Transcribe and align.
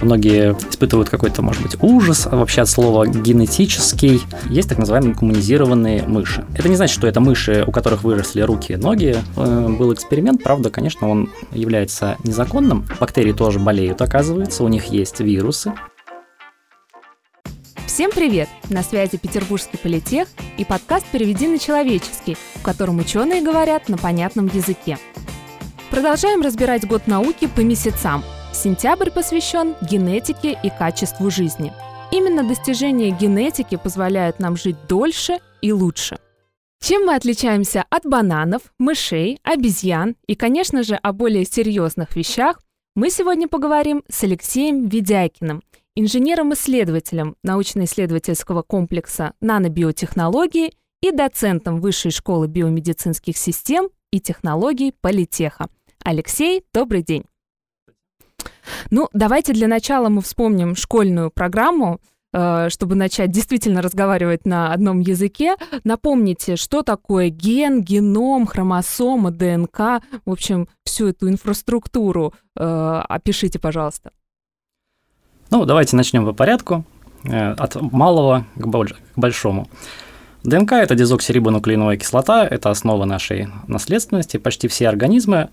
Многие 0.00 0.52
испытывают 0.70 1.10
какой-то, 1.10 1.42
может 1.42 1.62
быть, 1.62 1.76
ужас 1.82 2.26
вообще 2.26 2.62
от 2.62 2.68
слова 2.68 3.06
генетический. 3.06 4.22
Есть 4.48 4.70
так 4.70 4.78
называемые 4.78 5.14
гуманизированные 5.14 6.04
мыши. 6.06 6.44
Это 6.54 6.68
не 6.68 6.76
значит, 6.76 6.94
что 6.94 7.06
это 7.06 7.20
мыши, 7.20 7.64
у 7.66 7.70
которых 7.70 8.02
выросли 8.02 8.40
руки 8.40 8.72
и 8.72 8.76
ноги. 8.76 9.18
Э, 9.36 9.68
был 9.68 9.92
эксперимент, 9.92 10.42
правда, 10.42 10.70
конечно, 10.70 11.08
он 11.08 11.30
является 11.52 12.16
незаконным. 12.24 12.86
Бактерии 12.98 13.32
тоже 13.32 13.58
болеют, 13.58 14.00
оказывается, 14.00 14.64
у 14.64 14.68
них 14.68 14.86
есть 14.86 15.20
вирусы. 15.20 15.74
Всем 17.86 18.10
привет! 18.10 18.48
На 18.70 18.82
связи 18.82 19.18
Петербургский 19.18 19.76
политех 19.76 20.28
и 20.56 20.64
подкаст 20.64 21.04
«Переведи 21.12 21.46
на 21.46 21.58
человеческий», 21.58 22.36
в 22.54 22.62
котором 22.62 22.98
ученые 22.98 23.42
говорят 23.42 23.90
на 23.90 23.98
понятном 23.98 24.46
языке. 24.46 24.96
Продолжаем 25.90 26.40
разбирать 26.40 26.86
год 26.86 27.06
науки 27.06 27.48
по 27.54 27.60
месяцам– 27.60 28.24
Сентябрь 28.52 29.10
посвящен 29.10 29.74
генетике 29.80 30.58
и 30.62 30.70
качеству 30.70 31.30
жизни. 31.30 31.72
Именно 32.10 32.42
достижения 32.42 33.10
генетики 33.10 33.76
позвляют 33.76 34.40
нам 34.40 34.56
жить 34.56 34.76
дольше 34.88 35.38
и 35.62 35.72
лучше. 35.72 36.18
Чем 36.82 37.06
мы 37.06 37.14
отличаемся 37.14 37.84
от 37.90 38.04
бананов, 38.04 38.62
мышей, 38.78 39.38
обезьян 39.44 40.16
и, 40.26 40.34
конечно 40.34 40.82
же, 40.82 40.96
о 40.96 41.12
более 41.12 41.44
серьезных 41.44 42.16
вещах, 42.16 42.60
мы 42.96 43.10
сегодня 43.10 43.46
поговорим 43.46 44.02
с 44.08 44.24
Алексеем 44.24 44.88
Ведяйкиным, 44.88 45.62
инженером-исследователем 45.94 47.36
научно-исследовательского 47.44 48.62
комплекса 48.62 49.34
нанобиотехнологии 49.40 50.72
и 51.02 51.12
доцентом 51.12 51.80
Высшей 51.80 52.10
школы 52.10 52.48
биомедицинских 52.48 53.36
систем 53.36 53.90
и 54.10 54.20
технологий 54.20 54.92
Политеха. 55.00 55.68
Алексей, 56.02 56.64
добрый 56.72 57.02
день. 57.02 57.24
Ну, 58.90 59.08
давайте 59.12 59.52
для 59.52 59.68
начала 59.68 60.08
мы 60.08 60.20
вспомним 60.22 60.74
школьную 60.76 61.30
программу, 61.30 62.00
э, 62.32 62.68
чтобы 62.70 62.94
начать 62.94 63.30
действительно 63.30 63.82
разговаривать 63.82 64.46
на 64.46 64.72
одном 64.72 65.00
языке. 65.00 65.56
Напомните, 65.84 66.56
что 66.56 66.82
такое 66.82 67.28
ген, 67.28 67.82
геном, 67.82 68.46
хромосома, 68.46 69.30
ДНК, 69.30 70.02
в 70.24 70.30
общем, 70.30 70.68
всю 70.84 71.08
эту 71.08 71.28
инфраструктуру 71.28 72.34
э, 72.56 73.02
опишите, 73.08 73.58
пожалуйста. 73.58 74.10
Ну, 75.50 75.64
давайте 75.64 75.96
начнем 75.96 76.24
по 76.24 76.32
порядку, 76.32 76.84
э, 77.24 77.52
от 77.52 77.80
малого 77.80 78.46
к 78.56 78.66
большому. 79.16 79.68
ДНК– 80.42 80.72
это 80.74 80.94
дезоксирибонуклеиновая 80.94 81.98
кислота, 81.98 82.46
это 82.46 82.70
основа 82.70 83.04
нашей 83.04 83.48
наследственности. 83.66 84.38
Почти 84.38 84.68
все 84.68 84.88
организмы 84.88 85.50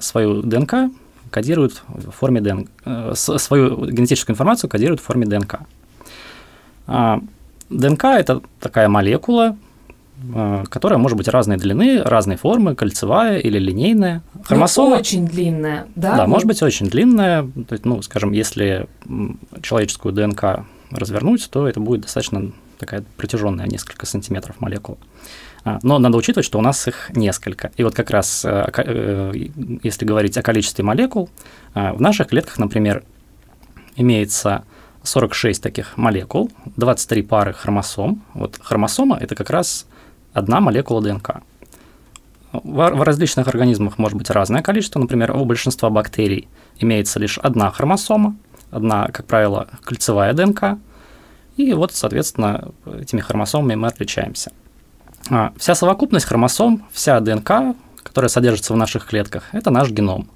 свою 0.00 0.42
ДНК 0.42 0.90
кодируют 1.34 1.82
в 1.88 2.12
форме 2.12 2.40
ДНК, 2.40 2.70
э, 2.84 3.12
свою 3.16 3.86
генетическую 3.86 4.34
информацию 4.34 4.70
кодируют 4.70 5.00
в 5.00 5.04
форме 5.04 5.26
ДНК. 5.26 5.62
А, 6.86 7.20
ДНК– 7.70 8.04
это 8.04 8.40
такая 8.60 8.88
молекула, 8.88 9.56
э, 10.32 10.64
которая 10.70 11.00
может 11.00 11.18
быть 11.18 11.26
разной 11.26 11.56
длины, 11.56 12.02
разной 12.04 12.36
формы, 12.36 12.76
кольцевая 12.76 13.38
или 13.38 13.58
линейная. 13.58 14.22
Хромосома 14.44 14.90
ну, 14.90 14.96
очень 14.96 15.26
длинная, 15.26 15.88
да? 15.96 16.18
Да, 16.18 16.26
может 16.28 16.46
быть 16.46 16.62
очень 16.62 16.86
длинная. 16.86 17.42
То 17.42 17.72
есть, 17.72 17.84
ну, 17.84 18.00
скажем, 18.02 18.30
если 18.30 18.86
человеческую 19.60 20.14
ДНК 20.14 20.64
развернуть, 20.92 21.50
то 21.50 21.66
это 21.66 21.80
будет 21.80 22.02
достаточно 22.02 22.52
такая 22.78 23.02
протяженная, 23.16 23.66
несколько 23.66 24.06
сантиметров 24.06 24.60
молекула. 24.60 24.98
А, 25.64 25.78
но 25.82 25.98
надо 25.98 26.18
учитывать, 26.18 26.44
что 26.44 26.58
у 26.58 26.62
нас 26.62 26.86
их 26.86 27.10
несколько. 27.14 27.72
И 27.76 27.84
вот 27.84 27.94
как 27.94 28.10
раз, 28.10 28.44
э, 28.44 28.66
э, 28.76 29.32
если 29.82 30.04
говорить 30.04 30.36
о 30.36 30.42
количестве 30.42 30.84
молекул, 30.84 31.30
э, 31.74 31.92
в 31.92 32.00
наших 32.00 32.28
клетках, 32.28 32.58
например, 32.58 33.02
имеется 33.96 34.64
46 35.02 35.62
таких 35.62 35.96
молекул, 35.96 36.50
23 36.76 37.22
пары 37.22 37.54
хромосом. 37.54 38.22
Вот 38.34 38.58
хромосома– 38.62 39.16
это 39.20 39.34
как 39.34 39.48
раз 39.48 39.86
одна 40.34 40.60
молекула 40.60 41.00
ДНК. 41.00 41.42
В 42.52 43.02
различных 43.02 43.48
организмах 43.48 43.98
может 43.98 44.18
быть 44.18 44.30
разное 44.30 44.62
количество. 44.62 45.00
Например, 45.00 45.34
у 45.34 45.44
большинства 45.44 45.90
бактерий 45.90 46.46
имеется 46.78 47.18
лишь 47.18 47.38
одна 47.38 47.70
хромосома, 47.70 48.36
одна, 48.70 49.08
как 49.08 49.26
правило, 49.26 49.68
кольцевая 49.82 50.34
ДНК. 50.34 50.78
И 51.56 51.72
вот, 51.72 51.92
соответственно, 51.92 52.68
этими 52.84 53.20
хромосомами 53.20 53.76
мы 53.76 53.88
отличаемся– 53.88 54.52
а, 54.62 54.63
вся 55.56 55.74
совокупность 55.74 56.26
хромосом, 56.26 56.84
вся 56.92 57.20
ДНК, 57.20 57.76
которая 58.02 58.28
содержится 58.28 58.72
в 58.72 58.76
наших 58.76 59.06
клетках, 59.06 59.44
это 59.52 59.70
наш 59.70 59.90
геном. 59.90 60.28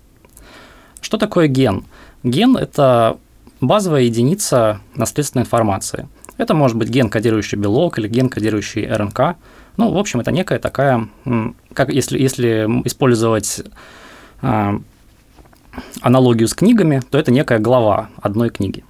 Что 1.00 1.18
такое 1.18 1.46
ген? 1.48 1.84
Ген– 2.22 2.56
это 2.58 3.18
базовая 3.60 4.02
единица 4.02 4.80
наследственной 4.94 5.42
информации. 5.42 6.08
Это 6.36 6.54
может 6.54 6.76
быть 6.76 6.88
ген, 6.88 7.10
кодирующий 7.10 7.58
белок, 7.58 7.98
или 7.98 8.08
ген, 8.08 8.28
кодирующий 8.28 8.86
РНК. 8.88 9.36
Ну, 9.76 9.92
в 9.92 9.98
общем, 9.98 10.20
это 10.20 10.32
некая 10.32 10.58
такая, 10.58 11.08
как 11.74 11.90
если, 11.90 12.18
если 12.18 12.66
использовать 12.84 13.62
а, 14.42 14.80
аналогию 16.00 16.48
с 16.48 16.54
книгами, 16.54 17.02
то 17.10 17.18
это 17.18 17.30
некая 17.30 17.58
глава 17.58 18.08
одной 18.20 18.50
книги. 18.50 18.84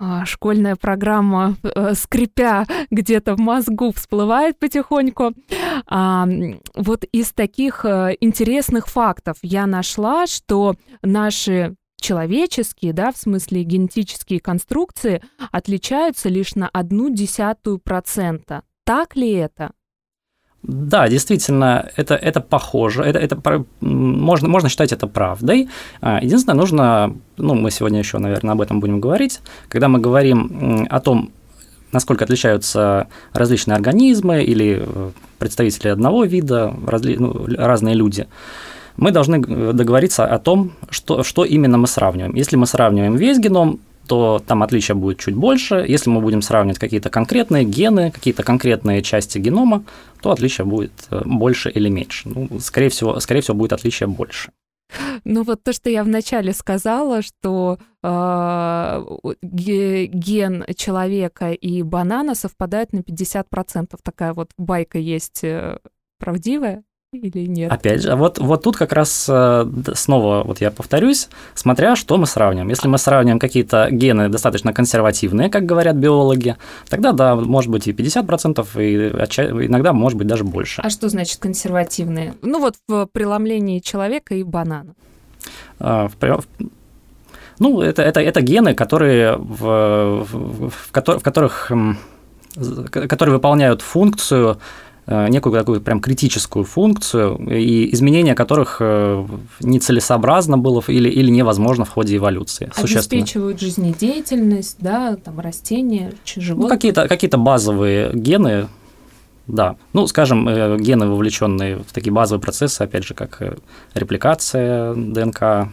А, 0.00 0.24
школьная 0.24 0.76
программа, 0.76 1.56
э, 1.62 1.94
скрипя 1.94 2.66
где-то 2.90 3.34
в 3.34 3.40
мозгу, 3.40 3.92
всплывает 3.92 4.56
потихоньку. 4.58 5.32
А, 5.86 6.28
вот 6.76 7.04
из 7.10 7.32
таких 7.32 7.84
э, 7.84 8.16
интересных 8.20 8.86
фактов 8.86 9.38
я 9.42 9.66
нашла, 9.66 10.28
что 10.28 10.76
наши 11.02 11.74
человеческие, 12.00 12.92
да, 12.92 13.10
в 13.10 13.16
смысле 13.16 13.64
генетические 13.64 14.38
конструкции 14.38 15.20
отличаются 15.50 16.28
лишь 16.28 16.54
на 16.54 16.68
одну 16.68 17.10
десятую 17.10 17.78
процента. 17.78 18.62
Так 18.84 19.16
ли 19.16 19.32
это? 19.32 19.72
Да, 20.62 21.08
действительно, 21.08 21.88
это, 21.96 22.14
это 22.14 22.40
похоже, 22.40 23.02
это, 23.02 23.18
это 23.18 23.64
можно, 23.80 24.48
можно 24.48 24.68
считать 24.68 24.92
это 24.92 25.06
правдой. 25.06 25.68
А, 26.00 26.18
единственное, 26.20 26.56
нужно, 26.56 27.14
ну, 27.36 27.54
мы 27.54 27.70
сегодня 27.70 28.00
еще, 28.00 28.18
наверное, 28.18 28.52
об 28.52 28.60
этом 28.60 28.80
будем 28.80 29.00
говорить, 29.00 29.40
когда 29.68 29.88
мы 29.88 30.00
говорим 30.00 30.86
о 30.90 31.00
том, 31.00 31.30
насколько 31.92 32.24
отличаются 32.24 33.06
различные 33.32 33.76
организмы 33.76 34.42
или 34.42 34.82
э, 34.84 35.10
представители 35.38 35.88
одного 35.88 36.24
вида, 36.24 36.74
разли, 36.86 37.16
ну, 37.16 37.46
разные 37.56 37.94
люди, 37.94 38.26
мы 38.96 39.12
должны 39.12 39.36
э, 39.36 39.72
договориться 39.72 40.26
о 40.26 40.38
том, 40.38 40.72
что, 40.90 41.22
что 41.22 41.44
именно 41.44 41.78
мы 41.78 41.86
сравниваем. 41.86 42.34
Если 42.34 42.56
мы 42.56 42.66
сравниваем 42.66 43.16
весь 43.16 43.38
геном, 43.38 43.78
то 44.08 44.42
там 44.44 44.62
отличия 44.62 44.96
будет 44.96 45.18
чуть 45.18 45.34
больше. 45.34 45.84
Если 45.86 46.10
мы 46.10 46.20
будем 46.20 46.42
сравнивать 46.42 46.78
какие-то 46.78 47.10
конкретные 47.10 47.64
гены, 47.64 48.10
какие-то 48.10 48.42
конкретные 48.42 49.02
части 49.02 49.38
генома, 49.38 49.84
то 50.22 50.30
отличия 50.30 50.64
будет 50.64 50.92
э, 51.10 51.22
больше 51.24 51.70
или 51.70 51.88
меньше. 51.88 52.28
Ну, 52.28 52.58
скорее 52.60 52.88
всего, 52.88 53.20
скорее 53.20 53.42
всего, 53.42 53.56
будет 53.56 53.72
отличие 53.72 54.08
больше. 54.08 54.50
Ну 55.24 55.42
вот 55.42 55.62
то, 55.62 55.72
что 55.72 55.90
я 55.90 56.02
вначале 56.02 56.54
сказала, 56.54 57.20
что 57.20 57.78
э, 58.02 59.04
ген 59.42 60.64
человека 60.74 61.52
и 61.52 61.82
банана 61.82 62.34
совпадают 62.34 62.92
на 62.94 63.00
50%. 63.00 63.98
Такая 64.02 64.32
вот 64.32 64.50
байка 64.56 64.98
есть 64.98 65.44
э, 65.44 65.78
правдивая 66.18 66.82
или 67.12 67.46
нет? 67.46 67.72
Опять 67.72 68.02
же, 68.02 68.14
вот, 68.16 68.38
вот 68.38 68.62
тут 68.62 68.76
как 68.76 68.92
раз 68.92 69.26
э, 69.30 69.66
снова, 69.94 70.42
вот 70.44 70.60
я 70.60 70.70
повторюсь, 70.70 71.28
смотря 71.54 71.96
что 71.96 72.18
мы 72.18 72.26
сравниваем. 72.26 72.68
Если 72.68 72.86
мы 72.86 72.98
сравниваем 72.98 73.38
какие-то 73.38 73.88
гены 73.90 74.28
достаточно 74.28 74.74
консервативные, 74.74 75.48
как 75.48 75.64
говорят 75.64 75.96
биологи, 75.96 76.56
тогда 76.88 77.12
да, 77.12 77.34
может 77.34 77.70
быть 77.70 77.88
и 77.88 77.92
50%, 77.92 78.66
и 78.82 79.66
иногда 79.66 79.94
может 79.94 80.18
быть 80.18 80.26
даже 80.26 80.44
больше. 80.44 80.82
А 80.82 80.90
что 80.90 81.08
значит 81.08 81.40
консервативные? 81.40 82.34
Ну 82.42 82.60
вот 82.60 82.74
в 82.88 83.06
преломлении 83.06 83.78
человека 83.78 84.34
и 84.34 84.42
банана. 84.42 84.94
А, 85.78 86.08
в, 86.08 86.44
ну, 87.58 87.80
это, 87.80 88.02
это, 88.02 88.20
это 88.20 88.42
гены, 88.42 88.74
которые 88.74 89.36
в, 89.36 90.24
в, 90.24 90.68
в, 90.68 90.70
в 90.70 91.22
которых 91.22 91.72
которые 92.90 93.34
выполняют 93.34 93.82
функцию 93.82 94.58
некую 95.08 95.58
такую 95.58 95.80
прям 95.80 96.00
критическую 96.00 96.64
функцию, 96.64 97.36
и 97.50 97.92
изменения 97.94 98.34
которых 98.34 98.76
э, 98.80 99.26
нецелесообразно 99.60 100.58
было 100.58 100.82
или, 100.86 101.08
или 101.08 101.30
невозможно 101.30 101.84
в 101.84 101.90
ходе 101.90 102.16
эволюции. 102.16 102.70
Обеспечивают 102.76 103.60
жизнедеятельность, 103.60 104.76
да, 104.80 105.16
там 105.16 105.40
растения, 105.40 106.12
животные. 106.24 106.68
Ну, 106.68 106.68
какие-то 106.68 107.08
какие 107.08 107.30
базовые 107.30 108.10
гены, 108.12 108.68
да. 109.46 109.76
Ну, 109.94 110.06
скажем, 110.06 110.48
э, 110.48 110.76
гены, 110.78 111.06
вовлеченные 111.06 111.76
в 111.76 111.92
такие 111.92 112.12
базовые 112.12 112.42
процессы, 112.42 112.82
опять 112.82 113.04
же, 113.04 113.14
как 113.14 113.40
репликация 113.94 114.94
ДНК, 114.94 115.68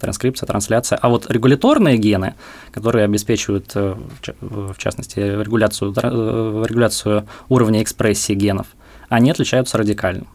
транскрипция, 0.00 0.46
трансляция. 0.46 0.98
А 1.00 1.08
вот 1.08 1.30
регуляторные 1.30 1.96
гены, 1.96 2.34
которые 2.72 3.04
обеспечивают, 3.04 3.70
э, 3.74 3.96
в 4.40 4.76
частности, 4.78 5.20
регуляцию, 5.20 5.94
э, 5.96 6.64
регуляцию 6.66 7.26
уровня 7.48 7.82
экспрессии 7.82 8.32
генов, 8.32 8.66
они 9.08 9.30
отличаются 9.30 9.78
радикально. 9.78 10.26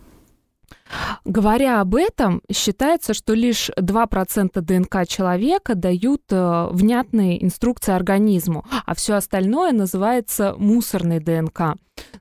Говоря 1.24 1.82
об 1.82 1.96
этом, 1.96 2.42
считается, 2.52 3.14
что 3.14 3.34
лишь 3.34 3.70
2% 3.72 4.62
ДНК 4.62 5.08
человека 5.08 5.74
дают 5.76 6.22
э, 6.30 6.68
внятные 6.72 7.44
инструкции 7.44 7.94
организму, 7.94 8.66
а 8.86 8.94
все 8.94 9.16
остальное 9.16 9.72
называется 9.72 10.56
мусорной 10.58 11.20
ДНК. 11.20 11.78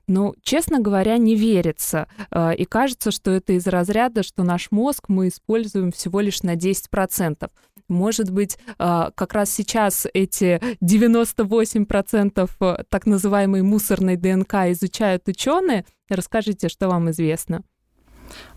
Но, 0.07 0.33
честно 0.41 0.79
говоря, 0.79 1.17
не 1.17 1.35
верится. 1.35 2.07
Э, 2.31 2.55
и 2.55 2.65
кажется, 2.65 3.11
что 3.11 3.31
это 3.31 3.53
из 3.53 3.67
разряда, 3.67 4.23
что 4.23 4.43
наш 4.43 4.71
мозг 4.71 5.05
мы 5.09 5.27
используем 5.27 5.91
всего 5.91 6.19
лишь 6.19 6.41
на 6.41 6.55
10%. 6.55 7.49
Может 7.87 8.31
быть, 8.31 8.57
э, 8.79 9.09
как 9.13 9.33
раз 9.33 9.51
сейчас 9.51 10.07
эти 10.13 10.59
98% 10.81 12.49
э, 12.59 12.83
так 12.89 13.05
называемой 13.05 13.61
мусорной 13.61 14.17
ДНК 14.17 14.53
изучают 14.71 15.27
ученые. 15.27 15.85
Расскажите, 16.09 16.69
что 16.69 16.87
вам 16.87 17.11
известно. 17.11 17.61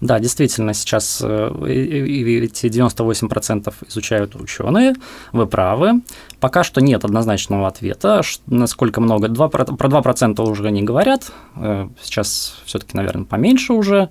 Да, 0.01 0.21
действительно, 0.21 0.75
сейчас 0.75 1.21
э, 1.25 1.51
эти 1.67 2.67
98% 2.67 3.75
изучают 3.89 4.37
ученые, 4.37 4.95
вы 5.33 5.47
правы. 5.47 6.03
Пока 6.41 6.63
что 6.63 6.81
нет 6.81 7.05
однозначного 7.05 7.67
ответа, 7.67 8.23
насколько 8.47 9.01
много. 9.01 9.29
2, 9.29 9.49
про 9.49 9.65
2% 9.65 10.41
уже 10.43 10.71
не 10.71 10.83
говорят, 10.83 11.33
э, 11.57 11.89
сейчас 12.01 12.61
все-таки, 12.65 12.97
наверное, 12.97 13.25
поменьше 13.25 13.73
уже 13.73 14.11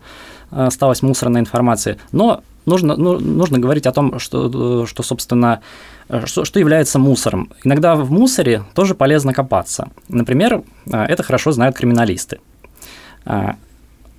осталось 0.50 1.02
мусорной 1.02 1.42
информации, 1.42 2.00
но 2.12 2.42
нужно, 2.66 2.96
ну, 2.96 3.20
нужно 3.20 3.60
говорить 3.60 3.86
о 3.86 3.92
том, 3.92 4.20
что, 4.20 4.86
что 4.86 5.04
собственно, 5.04 5.62
что, 6.26 6.46
что 6.46 6.60
является 6.60 7.00
мусором. 7.00 7.52
Иногда 7.64 7.96
в 7.96 8.12
мусоре 8.12 8.64
тоже 8.74 8.96
полезно 8.96 9.34
копаться. 9.34 9.90
Например, 10.10 10.64
э, 10.86 11.04
это 11.04 11.24
хорошо 11.24 11.52
знают 11.52 11.76
криминалисты 11.76 12.40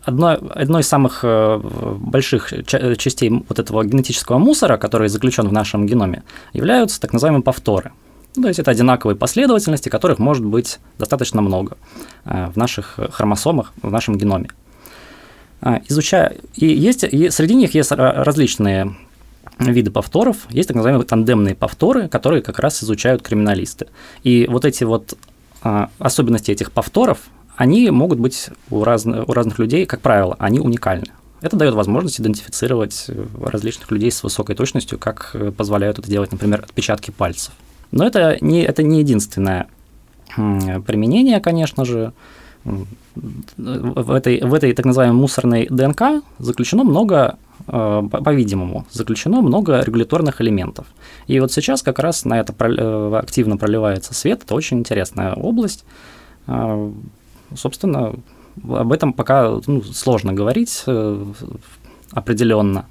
одно, 0.08 0.38
одной 0.54 0.80
из 0.80 0.88
самых 0.88 1.20
э, 1.22 1.60
больших 2.00 2.52
частей 2.66 3.30
вот 3.30 3.58
этого 3.58 3.84
генетического 3.84 4.38
мусора, 4.38 4.76
который 4.76 5.08
заключен 5.08 5.48
в 5.48 5.52
нашем 5.52 5.86
геноме, 5.86 6.22
являются 6.52 7.00
так 7.00 7.12
называемые 7.12 7.42
повторы. 7.42 7.92
Ну, 8.36 8.42
то 8.42 8.48
есть 8.48 8.60
это 8.60 8.70
одинаковые 8.70 9.16
последовательности, 9.16 9.88
которых 9.88 10.18
может 10.18 10.44
быть 10.44 10.78
достаточно 10.98 11.42
много 11.42 11.76
э, 12.24 12.50
в 12.54 12.56
наших 12.56 12.98
хромосомах, 13.12 13.72
в 13.82 13.90
нашем 13.90 14.16
геноме. 14.16 14.48
А, 15.60 15.80
изучая, 15.88 16.36
и, 16.54 16.66
есть, 16.66 17.04
и 17.04 17.30
среди 17.30 17.54
них 17.54 17.74
есть 17.74 17.92
различные 17.92 18.94
виды 19.58 19.90
повторов, 19.90 20.36
есть 20.50 20.68
так 20.68 20.76
называемые 20.76 21.06
тандемные 21.06 21.54
повторы, 21.54 22.08
которые 22.08 22.42
как 22.42 22.60
раз 22.60 22.82
изучают 22.82 23.22
криминалисты. 23.22 23.88
И 24.22 24.46
вот 24.48 24.64
эти 24.64 24.84
вот 24.84 25.18
а, 25.62 25.90
особенности 25.98 26.52
этих 26.52 26.70
повторов, 26.70 27.18
они 27.58 27.90
могут 27.90 28.20
быть 28.20 28.50
у, 28.70 28.84
разно, 28.84 29.24
у 29.24 29.32
разных 29.32 29.58
людей, 29.58 29.84
как 29.84 30.00
правило, 30.00 30.36
они 30.38 30.60
уникальны. 30.60 31.08
Это 31.40 31.56
дает 31.56 31.74
возможность 31.74 32.20
идентифицировать 32.20 33.06
э, 33.08 33.26
различных 33.42 33.90
людей 33.90 34.12
с 34.12 34.22
высокой 34.22 34.54
точностью, 34.54 34.96
как 34.96 35.32
э, 35.34 35.50
позволяют 35.50 35.98
это 35.98 36.08
делать, 36.08 36.30
например, 36.30 36.60
отпечатки 36.62 37.10
пальцев. 37.10 37.52
Но 37.90 38.06
это 38.06 38.38
не, 38.40 38.62
это 38.62 38.84
не 38.84 39.00
единственное 39.00 39.66
применение, 40.36 41.40
конечно 41.40 41.84
же. 41.84 42.12
В 42.64 44.12
этой, 44.12 44.40
в 44.42 44.54
этой 44.54 44.72
так 44.72 44.84
называемой 44.84 45.18
мусорной 45.18 45.66
ДНК 45.68 46.22
заключено 46.38 46.84
много, 46.84 47.38
э, 47.66 48.02
по-видимому, 48.08 48.86
заключено 48.92 49.40
много 49.40 49.80
регуляторных 49.80 50.40
элементов. 50.40 50.86
И 51.26 51.40
вот 51.40 51.50
сейчас 51.50 51.82
как 51.82 51.98
раз 51.98 52.24
на 52.24 52.38
это 52.38 52.52
активно 53.18 53.56
проливается 53.56 54.14
свет. 54.14 54.44
Это 54.44 54.54
очень 54.54 54.78
интересная 54.78 55.34
область 55.34 55.84
собственно, 57.54 58.14
об 58.68 58.92
этом 58.92 59.12
пока 59.12 59.58
ну, 59.66 59.82
сложно 59.82 60.32
говорить 60.32 60.82
э, 60.86 61.24
определенно. 62.12 62.86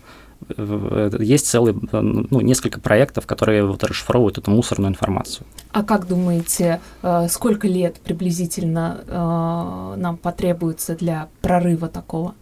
Есть 1.20 1.48
целый, 1.48 1.76
ну, 1.92 2.42
несколько 2.42 2.80
проектов, 2.80 3.26
которые 3.26 3.66
вот 3.66 3.84
расшифровывают 3.84 4.38
эту 4.38 4.52
мусорную 4.52 4.92
информацию. 4.92 5.48
А 5.72 5.84
как 5.84 6.08
думаете, 6.08 6.80
э, 7.02 7.28
сколько 7.28 7.68
лет 7.68 8.00
приблизительно 8.02 9.00
э, 9.08 10.00
нам 10.00 10.18
потребуется 10.18 10.96
для 10.96 11.28
прорыва 11.42 11.88
такого? 11.88 12.36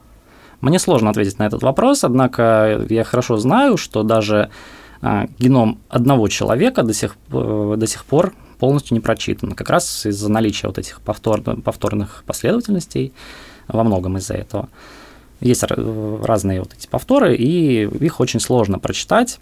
Мне 0.61 0.79
сложно 0.79 1.09
ответить 1.09 1.39
на 1.39 1.43
этот 1.47 1.63
вопрос, 1.63 2.03
однако 2.03 2.85
я 2.89 3.03
хорошо 3.03 3.37
знаю, 3.37 3.77
что 3.77 4.03
даже 4.03 4.49
геном 5.37 5.77
одного 5.89 6.27
человека 6.27 6.81
до 6.81 6.93
сих, 6.93 7.17
до 7.29 7.85
сих 7.85 8.05
пор 8.05 8.33
полностью 8.55 8.95
не 8.95 9.01
прочитано, 9.01 9.55
как 9.55 9.69
раз 9.69 10.05
из-за 10.05 10.29
наличия 10.29 10.67
вот 10.67 10.77
этих 10.77 11.01
повтор, 11.01 11.41
повторных 11.41 12.23
последовательностей, 12.25 13.13
во 13.67 13.83
многом 13.83 14.17
из-за 14.17 14.35
этого. 14.35 14.69
Есть 15.41 15.63
разные 15.63 16.59
вот 16.59 16.73
эти 16.73 16.87
повторы, 16.87 17.35
и 17.35 17.83
их 17.83 18.19
очень 18.19 18.39
сложно 18.39 18.79
прочитать. 18.79 19.39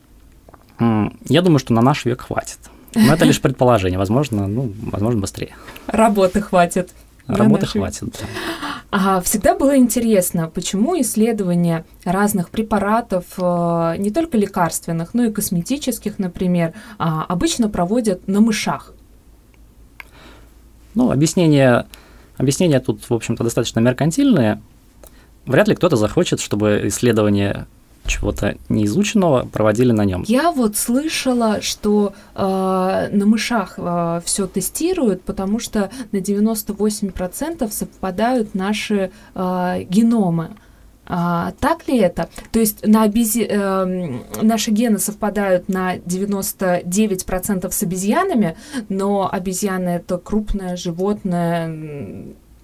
Я 0.80 1.42
думаю, 1.42 1.60
что 1.60 1.74
на 1.74 1.82
наш 1.82 2.06
век 2.06 2.22
хватит. 2.22 2.58
Но 2.96 3.14
это 3.14 3.26
лишь 3.26 3.42
предположение, 3.42 3.98
возможно, 3.98 4.48
ну, 4.48 4.72
возможно, 4.92 5.22
быстрее. 5.22 5.56
Работы 5.88 6.42
хватит. 6.42 6.92
Работы 7.28 7.66
хватит. 7.66 8.04
Да. 8.04 8.28
А, 8.92 9.22
всегда 9.22 9.56
было 9.56 9.78
интересно, 9.78 10.52
почему 10.54 11.00
исследования 11.02 11.86
разных 12.04 12.50
препаратов, 12.50 13.26
э, 13.38 13.96
не 13.98 14.12
только 14.12 14.38
лекарственных, 14.38 15.14
но 15.14 15.24
и 15.24 15.32
косметических, 15.32 16.20
например, 16.20 16.74
а, 17.00 17.24
обычно 17.24 17.70
проводят 17.70 18.28
на 18.28 18.42
мышах. 18.42 18.93
Ну, 20.96 21.12
объяснение, 21.12 21.86
объяснение 22.38 22.80
тут, 22.80 23.10
в 23.10 23.14
общем-то, 23.14 23.44
достаточно 23.44 23.80
меркантильное. 23.80 24.62
Вряд 25.46 25.68
ли 25.68 25.76
кто-то 25.76 25.96
захочет, 25.96 26.40
чтобы 26.40 26.84
исследование 26.86 27.68
чего-то 28.06 28.58
неизученного 28.70 29.46
проводили 29.46 29.92
на 29.92 30.04
нем. 30.04 30.24
Я 30.28 30.52
вот 30.52 30.76
слышала, 30.76 31.62
что 31.62 32.14
э, 32.36 33.10
на 33.12 33.26
мышах 33.26 33.76
э, 33.78 34.22
все 34.26 34.48
тестируют, 34.48 35.24
потому 35.24 35.60
что 35.60 35.90
на 36.12 36.18
98% 36.18 37.72
совпадают 37.72 38.56
наши 38.56 39.12
э, 39.36 39.84
геномы. 39.90 40.52
А, 41.06 41.52
так 41.60 41.88
ли 41.88 41.98
это? 41.98 42.30
То 42.52 42.60
есть 42.60 42.86
на 42.88 43.04
обези... 43.04 43.46
э, 43.50 44.20
наши 44.42 44.72
гены 44.72 45.00
совпадают 45.00 45.68
на 45.68 45.98
99% 45.98 47.72
с 47.72 47.84
обезьянами, 47.84 48.56
но 48.90 49.30
обезьяны 49.32 49.90
это 49.90 50.18
крупное 50.18 50.78
животное. 50.78 51.68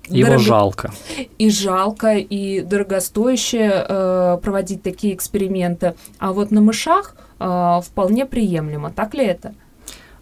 Его 0.07 0.27
дорого... 0.27 0.43
жалко. 0.43 0.91
И 1.37 1.49
жалко, 1.49 2.15
и 2.15 2.61
дорогостоящее 2.61 3.85
э, 3.87 4.37
проводить 4.41 4.83
такие 4.83 5.13
эксперименты. 5.13 5.95
А 6.17 6.31
вот 6.31 6.51
на 6.51 6.61
мышах 6.61 7.15
э, 7.39 7.79
вполне 7.83 8.25
приемлемо. 8.25 8.89
Так 8.89 9.13
ли 9.15 9.25
это? 9.25 9.53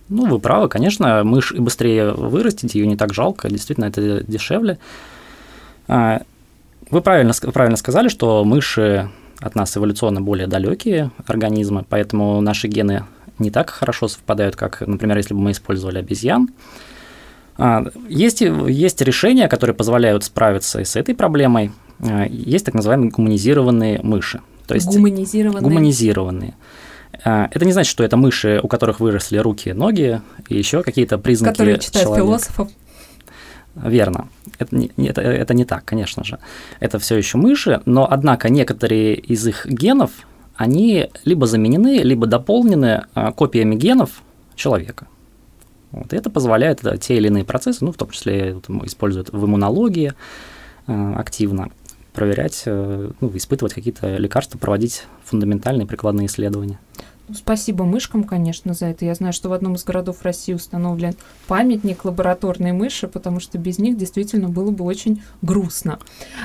Ну, 0.09 0.25
вы 0.25 0.39
правы, 0.39 0.69
конечно, 0.69 1.23
мышь 1.23 1.51
и 1.51 1.59
быстрее 1.59 2.11
вырастить, 2.13 2.75
ее 2.75 2.87
не 2.87 2.95
так 2.95 3.13
жалко, 3.13 3.49
действительно, 3.49 3.85
это 3.85 4.23
дешевле. 4.23 4.79
Вы 6.89 7.01
правильно, 7.01 7.33
правильно 7.53 7.77
сказали, 7.77 8.07
что 8.07 8.43
мыши 8.43 9.09
от 9.39 9.55
нас 9.55 9.75
эволюционно 9.77 10.21
более 10.21 10.47
далекие 10.47 11.11
организмы, 11.25 11.85
поэтому 11.87 12.41
наши 12.41 12.67
гены 12.67 13.03
не 13.39 13.51
так 13.51 13.69
хорошо 13.69 14.07
совпадают, 14.07 14.55
как, 14.55 14.81
например, 14.85 15.17
если 15.17 15.33
бы 15.33 15.41
мы 15.41 15.51
использовали 15.51 15.99
обезьян. 15.99 16.49
А, 17.57 17.85
есть, 18.07 18.41
есть 18.41 19.01
решения, 19.01 19.47
которые 19.47 19.75
позволяют 19.75 20.23
справиться 20.23 20.83
с 20.83 20.95
этой 20.95 21.15
проблемой. 21.15 21.71
А, 21.99 22.25
есть 22.25 22.65
так 22.65 22.75
называемые 22.75 23.11
гуманизированные 23.11 23.99
мыши. 24.03 24.41
То 24.67 24.75
есть 24.75 24.87
гуманизированные. 24.87 25.63
гуманизированные. 25.63 26.53
А, 27.23 27.47
это 27.51 27.65
не 27.65 27.73
значит, 27.73 27.89
что 27.89 28.03
это 28.03 28.17
мыши, 28.17 28.59
у 28.61 28.67
которых 28.67 28.99
выросли 28.99 29.37
руки, 29.37 29.71
ноги 29.73 30.21
и 30.49 30.57
еще 30.57 30.83
какие-то 30.83 31.17
признаки 31.17 31.53
Которые 31.53 31.79
читают 31.79 32.07
человека. 32.07 32.27
философов. 32.27 32.69
Верно. 33.83 34.27
Это 34.59 34.75
не, 34.75 34.91
это, 35.07 35.21
это 35.21 35.53
не 35.53 35.65
так, 35.65 35.85
конечно 35.85 36.23
же. 36.23 36.39
Это 36.79 36.99
все 36.99 37.15
еще 37.15 37.37
мыши, 37.37 37.81
но 37.85 38.07
однако 38.09 38.49
некоторые 38.49 39.15
из 39.15 39.45
их 39.47 39.65
генов, 39.65 40.11
они 40.55 41.09
либо 41.25 41.45
заменены, 41.45 41.99
либо 41.99 42.25
дополнены 42.25 43.05
а, 43.13 43.31
копиями 43.31 43.75
генов 43.75 44.23
человека. 44.55 45.07
Вот, 45.91 46.11
и 46.11 46.17
это 46.17 46.29
позволяет 46.29 46.79
это, 46.83 46.97
те 46.97 47.17
или 47.17 47.27
иные 47.27 47.45
процессы, 47.45 47.85
ну, 47.85 47.91
в 47.91 47.97
том 47.97 48.09
числе 48.09 48.55
вот, 48.55 48.85
используют 48.85 49.31
в 49.31 49.45
иммунологии 49.45 50.13
э, 50.87 51.13
активно, 51.15 51.69
проверять, 52.13 52.63
э, 52.65 53.11
ну, 53.21 53.31
испытывать 53.35 53.73
какие-то 53.73 54.17
лекарства, 54.17 54.57
проводить 54.57 55.03
фундаментальные 55.23 55.87
прикладные 55.87 56.27
исследования. 56.27 56.79
Спасибо 57.33 57.83
мышкам, 57.83 58.23
конечно, 58.23 58.73
за 58.73 58.85
это. 58.87 59.03
Я 59.03 59.13
знаю, 59.13 59.33
что 59.33 59.49
в 59.49 59.53
одном 59.53 59.75
из 59.75 59.83
городов 59.83 60.21
России 60.21 60.53
установлен 60.53 61.13
памятник 61.47 62.05
лабораторной 62.05 62.71
мыши, 62.71 63.09
потому 63.09 63.41
что 63.41 63.57
без 63.57 63.79
них 63.79 63.97
действительно 63.97 64.47
было 64.47 64.71
бы 64.71 64.85
очень 64.85 65.21
грустно. 65.41 65.99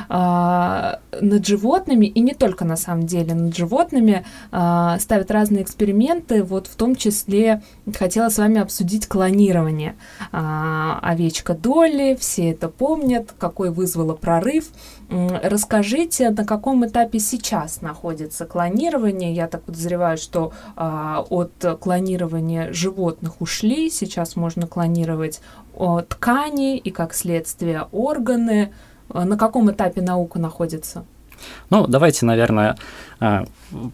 А, 0.08 0.98
над 1.20 1.46
животными, 1.46 2.06
и 2.06 2.20
не 2.20 2.34
только 2.34 2.64
на 2.64 2.76
самом 2.76 3.06
деле, 3.06 3.34
над 3.34 3.56
животными 3.56 4.24
а, 4.50 4.98
ставят 4.98 5.30
разные 5.30 5.62
эксперименты. 5.62 6.42
Вот 6.42 6.66
в 6.66 6.74
том 6.74 6.96
числе 6.96 7.62
хотела 7.96 8.28
с 8.28 8.38
вами 8.38 8.60
обсудить 8.60 9.06
клонирование. 9.06 9.94
А, 10.32 10.98
овечка 11.00 11.54
Долли, 11.54 12.16
все 12.18 12.50
это 12.50 12.68
помнят, 12.68 13.32
какой 13.38 13.70
вызвало 13.70 14.14
прорыв. 14.14 14.66
Расскажите, 15.42 16.30
на 16.30 16.46
каком 16.46 16.86
этапе 16.86 17.18
сейчас 17.18 17.82
находится 17.82 18.46
клонирование? 18.46 19.34
Я 19.34 19.46
так 19.46 19.62
подозреваю, 19.62 20.16
что 20.16 20.52
а, 20.74 21.24
от 21.28 21.52
клонирования 21.80 22.72
животных 22.72 23.40
ушли, 23.40 23.90
сейчас 23.90 24.36
можно 24.36 24.66
клонировать 24.66 25.40
ткани 26.08 26.78
и, 26.78 26.90
как 26.90 27.12
следствие, 27.12 27.88
органы. 27.92 28.72
А, 29.10 29.24
на 29.24 29.36
каком 29.36 29.70
этапе 29.70 30.00
наука 30.00 30.38
находится? 30.38 31.04
Ну, 31.68 31.86
давайте, 31.86 32.24
наверное, 32.24 32.78
а, 33.20 33.44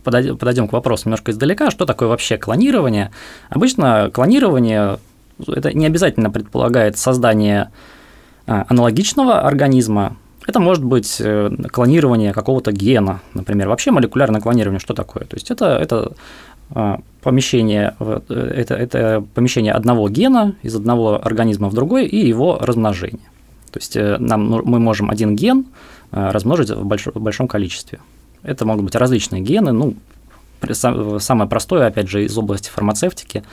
подойдем 0.04 0.68
к 0.68 0.72
вопросу 0.72 1.08
немножко 1.08 1.32
издалека. 1.32 1.72
Что 1.72 1.84
такое 1.84 2.08
вообще 2.08 2.38
клонирование? 2.38 3.10
Обычно 3.48 4.10
клонирование 4.12 5.00
это 5.46 5.72
не 5.72 5.86
обязательно 5.86 6.30
предполагает 6.30 6.96
создание 6.96 7.70
аналогичного 8.46 9.40
организма, 9.42 10.16
это 10.48 10.60
может 10.60 10.82
быть 10.82 11.20
э, 11.20 11.50
клонирование 11.70 12.32
какого-то 12.32 12.72
гена, 12.72 13.20
например. 13.34 13.68
Вообще 13.68 13.90
молекулярное 13.90 14.40
клонирование 14.40 14.80
что 14.80 14.94
такое? 14.94 15.24
То 15.24 15.36
есть 15.36 15.50
это, 15.50 15.76
это 15.76 16.12
а, 16.70 17.00
помещение, 17.20 17.94
э, 18.00 18.20
это, 18.56 18.74
это 18.74 19.24
помещение 19.34 19.74
одного 19.74 20.08
гена 20.08 20.54
из 20.62 20.74
одного 20.74 21.22
организма 21.22 21.68
в 21.68 21.74
другой 21.74 22.06
и 22.06 22.26
его 22.26 22.58
размножение. 22.62 23.26
То 23.72 23.78
есть 23.78 23.94
э, 23.96 24.16
нам, 24.18 24.48
мы 24.48 24.80
можем 24.80 25.10
один 25.10 25.36
ген 25.36 25.66
размножить 26.10 26.70
в, 26.70 26.86
большом, 26.86 27.12
в 27.14 27.20
большом 27.20 27.46
количестве. 27.46 27.98
Это 28.42 28.64
могут 28.64 28.86
быть 28.86 28.94
различные 28.94 29.42
гены. 29.42 29.72
Ну, 29.72 29.96
самое 30.72 31.50
простое, 31.50 31.86
опять 31.86 32.08
же, 32.08 32.24
из 32.24 32.38
области 32.38 32.70
фармацевтики, 32.70 33.44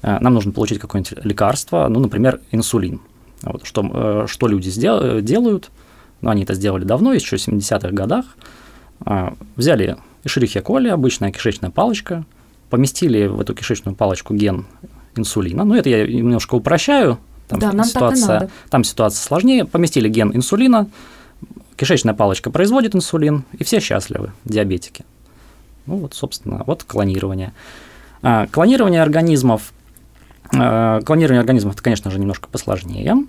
нам 0.00 0.32
нужно 0.32 0.52
получить 0.52 0.78
какое-нибудь 0.78 1.22
лекарство, 1.22 1.86
ну, 1.90 2.00
например, 2.00 2.40
инсулин. 2.50 3.02
Вот, 3.42 3.66
что, 3.66 4.26
что 4.26 4.48
люди 4.48 4.70
сдел, 4.70 5.20
делают– 5.20 5.70
но 6.20 6.30
они 6.30 6.42
это 6.42 6.54
сделали 6.54 6.84
давно, 6.84 7.12
еще 7.12 7.36
в 7.36 7.40
70-х 7.40 7.90
годах, 7.90 8.26
а, 9.00 9.34
взяли 9.56 9.96
Escherichia 10.24 10.62
coli, 10.62 10.88
обычная 10.88 11.30
кишечная 11.32 11.70
палочка, 11.70 12.24
поместили 12.70 13.26
в 13.26 13.40
эту 13.40 13.54
кишечную 13.54 13.94
палочку 13.94 14.34
ген 14.34 14.66
инсулина. 15.16 15.64
Ну, 15.64 15.74
это 15.74 15.88
я 15.88 16.06
немножко 16.06 16.54
упрощаю. 16.54 17.18
Там 17.48 17.60
да, 17.60 17.84
ситуация. 17.84 18.50
Там 18.68 18.84
ситуация 18.84 19.22
сложнее. 19.22 19.64
Поместили 19.64 20.08
ген 20.08 20.34
инсулина, 20.34 20.88
кишечная 21.76 22.14
палочка 22.14 22.50
производит 22.50 22.94
инсулин, 22.94 23.44
и 23.52 23.64
все 23.64 23.80
счастливы, 23.80 24.32
диабетики. 24.44 25.04
Ну, 25.86 25.96
вот, 25.96 26.14
собственно, 26.14 26.62
вот 26.66 26.84
клонирование. 26.84 27.54
А, 28.20 28.46
клонирование 28.48 29.00
организмов, 29.00 29.72
а, 30.54 31.00
клонирование 31.02 31.40
организмов, 31.40 31.74
это, 31.74 31.82
конечно 31.82 32.10
же, 32.10 32.18
немножко 32.18 32.48
посложнее. 32.48 33.24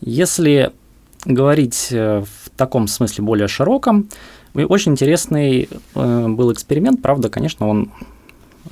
Если 0.00 0.72
говорить 1.24 1.88
э, 1.90 2.22
в 2.22 2.50
таком 2.56 2.88
смысле 2.88 3.24
более 3.24 3.48
широком, 3.48 4.08
очень 4.54 4.92
интересный 4.92 5.68
э, 5.94 6.28
был 6.28 6.52
эксперимент, 6.52 7.02
правда, 7.02 7.28
конечно, 7.28 7.68
он 7.68 7.92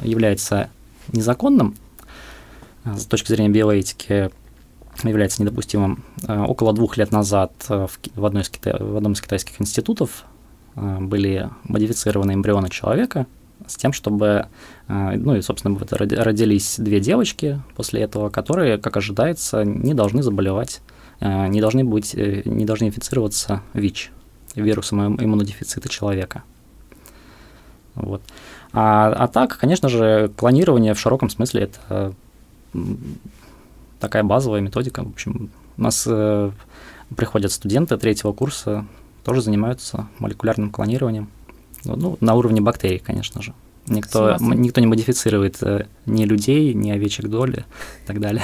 является 0.03 0.71
незаконным 1.13 1.77
э, 2.85 2.97
с 2.97 3.07
точки 3.07 3.29
зрения 3.29 3.51
биоэтики, 3.51 4.31
является 5.05 5.41
недопустимым. 5.41 6.03
Около 6.27 6.73
двух 6.73 6.97
лет 6.97 7.13
назад 7.13 7.53
в, 7.69 8.25
одной 8.25 8.43
из 8.43 8.49
кита... 8.49 8.77
в 8.81 8.97
одном 8.97 9.13
из 9.13 9.21
китайских 9.21 9.61
институтов 9.61 10.25
были 10.75 11.51
модифицированы 11.63 12.33
эмбрионы 12.33 12.69
человека 12.69 13.29
с 13.65 13.77
тем, 13.77 13.93
чтобы, 13.93 14.47
ну 14.89 15.37
и, 15.37 15.41
собственно, 15.41 15.79
родились 15.79 16.81
две 16.81 16.99
девочки 16.99 17.63
после 17.77 18.01
этого, 18.01 18.29
которые, 18.29 18.79
как 18.79 18.97
ожидается, 18.97 19.65
не 19.65 19.95
должны 19.95 20.21
заболевать 20.21 20.81
не 21.21 21.61
должны 21.61 21.85
быть, 21.85 22.15
э, 22.15 22.43
не 22.45 22.65
должны 22.65 22.87
инфицироваться 22.87 23.63
ВИЧ, 23.75 24.11
вирусом 24.55 25.17
иммунодефицита 25.23 25.89
человека. 25.89 26.43
Вот. 27.95 28.23
А, 28.73 29.13
а 29.13 29.29
так, 29.29 29.59
конечно 29.59 29.89
же, 29.89 30.31
клонирование 30.37 30.95
в 30.95 31.01
широком 31.01 31.31
смысле 31.31 31.63
это 31.63 32.15
такая 33.99 34.23
базовая 34.23 34.61
методика. 34.61 35.03
В 35.03 35.09
общем, 35.09 35.51
у 35.77 35.83
нас 35.83 36.05
э, 36.07 36.51
приходят 37.17 37.53
студенты 37.53 37.97
третьего 37.97 38.33
курса, 38.33 38.87
тоже 39.25 39.43
занимаются 39.43 40.09
молекулярным 40.19 40.71
клонированием. 40.71 41.29
Ну, 41.85 42.17
на 42.21 42.35
уровне 42.35 42.61
бактерий, 42.61 42.99
конечно 42.99 43.43
же. 43.43 43.55
Никто, 43.89 44.37
никто 44.41 44.81
не 44.81 44.87
модифицирует 44.87 45.63
э, 45.63 45.87
ни 46.07 46.25
людей, 46.25 46.75
ни 46.75 46.91
овечек 46.91 47.29
доли 47.29 47.65
и 48.05 48.07
так 48.07 48.21
далее. 48.21 48.43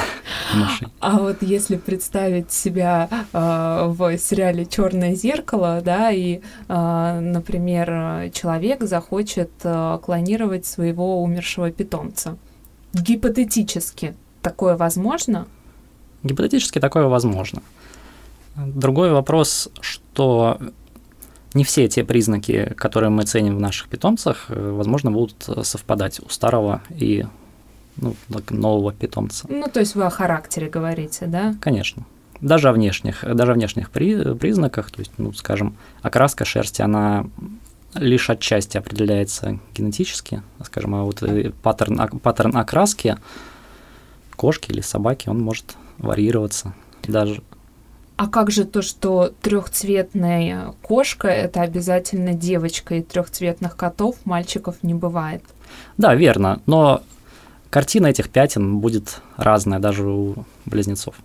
А 1.01 1.19
вот 1.19 1.43
если 1.43 1.77
представить 1.77 2.53
себя 2.53 3.09
э, 3.33 3.85
в 3.87 4.19
сериале 4.19 4.67
Черное 4.67 5.15
зеркало, 5.15 5.83
да, 5.85 6.11
и, 6.11 6.41
э, 6.69 7.21
например, 7.21 8.31
человек 8.33 8.83
захочет 8.83 9.51
э, 9.63 9.99
клонировать 10.03 10.67
своего 10.67 11.23
умершего 11.23 11.71
питомца, 11.71 12.37
гипотетически 12.93 14.15
такое 14.43 14.77
возможно? 14.77 15.47
Гипотетически 16.23 16.81
такое 16.81 17.07
возможно. 17.07 17.63
Другой 18.57 19.11
вопрос, 19.11 19.69
что 19.81 20.59
не 21.55 21.65
все 21.65 21.89
те 21.89 22.05
признаки, 22.05 22.73
которые 22.77 23.11
мы 23.11 23.25
ценим 23.25 23.57
в 23.57 23.61
наших 23.61 23.89
питомцах, 23.89 24.47
э, 24.49 24.71
возможно, 24.71 25.11
будут 25.11 25.49
э, 25.49 25.63
совпадать 25.63 26.21
у 26.21 26.29
старого 26.29 26.83
и 26.91 27.25
ну, 27.97 28.15
нового 28.51 28.93
питомца. 28.93 29.47
Ну, 29.49 29.67
то 29.73 29.81
есть 29.81 29.95
вы 29.95 30.05
о 30.05 30.11
характере 30.11 30.69
говорите, 30.69 31.27
да? 31.27 31.55
Конечно. 31.61 32.05
Даже 32.41 32.69
о 32.69 32.73
внешних, 32.73 33.25
даже 33.25 33.53
о 33.53 33.55
внешних 33.55 33.91
при, 33.91 34.35
признаках, 34.35 34.91
то 34.91 34.99
есть, 34.99 35.13
ну, 35.17 35.33
скажем, 35.33 35.77
окраска 36.03 36.45
шерсти, 36.45 36.83
она 36.83 37.27
лишь 37.95 38.29
отчасти 38.29 38.77
определяется 38.77 39.61
генетически, 39.75 40.43
скажем, 40.65 40.97
а 40.97 41.05
вот 41.05 41.23
э, 41.23 41.53
паттерн, 41.63 42.19
паттерн 42.19 42.57
окраски 42.57 43.17
кошки 44.35 44.73
или 44.73 44.81
собаки, 44.81 45.29
он 45.29 45.41
может 45.41 45.77
варьироваться 45.99 46.75
даже 47.07 47.43
а 48.17 48.29
как 48.29 48.51
же 48.51 48.65
то, 48.65 48.81
что 48.81 49.33
трехцветная 49.43 50.75
кошка 50.83 51.29
это 51.29 51.63
обязательно 51.63 52.33
девочка, 52.33 52.97
и 52.97 53.03
трехцветных 53.03 53.77
котов, 53.77 54.17
мальчиков 54.25 54.77
не 54.83 54.95
бывает? 54.95 55.43
Да, 55.99 56.15
верно. 56.15 56.61
Но 56.67 57.03
картина 57.71 58.07
этих 58.07 58.29
пятен 58.29 58.79
будет 58.79 59.21
разная 59.37 59.81
даже 59.81 60.09
у 60.09 60.45
близнецов, 60.65 61.17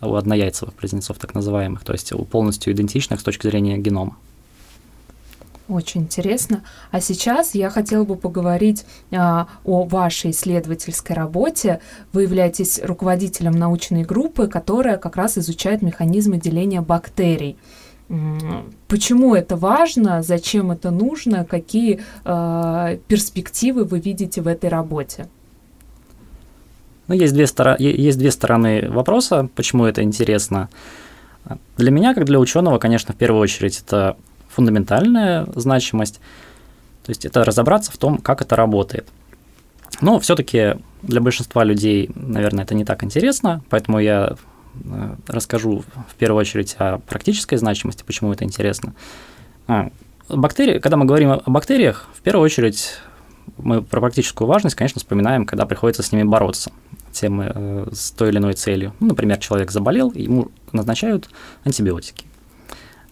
у 0.00 0.14
однояйцевых 0.14 0.74
близнецов, 0.74 1.18
так 1.18 1.34
называемых, 1.34 1.84
то 1.84 1.92
есть 1.92 2.12
у 2.12 2.24
полностью 2.24 2.72
идентичных 2.72 3.20
с 3.20 3.22
точки 3.22 3.46
зрения 3.46 3.78
генома. 3.78 4.16
Очень 5.72 6.02
интересно. 6.02 6.62
А 6.90 7.00
сейчас 7.00 7.54
я 7.54 7.70
хотела 7.70 8.04
бы 8.04 8.16
поговорить 8.16 8.84
а, 9.10 9.48
о 9.64 9.84
вашей 9.84 10.32
исследовательской 10.32 11.16
работе. 11.16 11.80
Вы 12.12 12.24
являетесь 12.24 12.78
руководителем 12.82 13.52
научной 13.52 14.02
группы, 14.02 14.48
которая 14.48 14.98
как 14.98 15.16
раз 15.16 15.38
изучает 15.38 15.80
механизмы 15.80 16.36
деления 16.36 16.82
бактерий. 16.82 17.56
Почему 18.88 19.34
это 19.34 19.56
важно, 19.56 20.22
зачем 20.22 20.70
это 20.70 20.90
нужно, 20.90 21.46
какие 21.46 22.02
э, 22.26 22.98
перспективы 23.08 23.84
вы 23.84 24.00
видите 24.00 24.42
в 24.42 24.48
этой 24.48 24.68
работе? 24.68 25.28
Ну, 27.08 27.14
есть 27.14 27.32
две, 27.32 27.46
стор... 27.46 27.80
есть 27.80 28.18
две 28.18 28.30
стороны 28.30 28.90
вопроса, 28.90 29.48
почему 29.54 29.86
это 29.86 30.02
интересно. 30.02 30.68
Для 31.78 31.90
меня, 31.90 32.12
как 32.12 32.24
для 32.24 32.38
ученого, 32.38 32.78
конечно, 32.78 33.14
в 33.14 33.16
первую 33.16 33.40
очередь 33.40 33.82
это 33.86 34.16
фундаментальная 34.54 35.46
значимость. 35.54 36.20
То 37.04 37.10
есть 37.10 37.24
это 37.24 37.44
разобраться 37.44 37.90
в 37.90 37.96
том, 37.96 38.18
как 38.18 38.42
это 38.42 38.56
работает. 38.56 39.08
Но 40.00 40.18
все-таки 40.20 40.76
для 41.02 41.20
большинства 41.20 41.64
людей, 41.64 42.10
наверное, 42.14 42.64
это 42.64 42.74
не 42.74 42.84
так 42.84 43.04
интересно, 43.04 43.62
поэтому 43.68 43.98
я 43.98 44.36
э, 44.84 45.14
расскажу 45.26 45.84
в 46.08 46.14
первую 46.14 46.40
очередь 46.40 46.74
о 46.78 46.98
практической 46.98 47.56
значимости, 47.56 48.02
почему 48.04 48.32
это 48.32 48.44
интересно. 48.44 48.94
А, 49.66 49.90
бактерии, 50.28 50.78
когда 50.78 50.96
мы 50.96 51.04
говорим 51.04 51.30
о 51.30 51.42
бактериях, 51.46 52.08
в 52.14 52.22
первую 52.22 52.44
очередь 52.44 52.98
мы 53.58 53.82
про 53.82 54.00
практическую 54.00 54.48
важность, 54.48 54.76
конечно, 54.76 54.98
вспоминаем, 54.98 55.44
когда 55.44 55.66
приходится 55.66 56.02
с 56.02 56.12
ними 56.12 56.24
бороться 56.24 56.72
тем, 57.12 57.40
э, 57.40 57.88
с 57.92 58.10
той 58.12 58.30
или 58.30 58.38
иной 58.38 58.54
целью. 58.54 58.94
Ну, 59.00 59.08
например, 59.08 59.38
человек 59.38 59.70
заболел, 59.70 60.12
ему 60.12 60.50
назначают 60.72 61.28
антибиотики. 61.64 62.26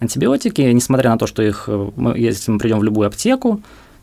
Антибиотики, 0.00 0.62
несмотря 0.62 1.10
на 1.10 1.18
то, 1.18 1.26
что 1.26 1.42
их, 1.42 1.64
э, 1.68 1.90
если 2.16 2.50
мы 2.50 2.58
придем 2.58 2.78
в 2.78 2.84
любую 2.84 3.06
аптеку, 3.06 3.62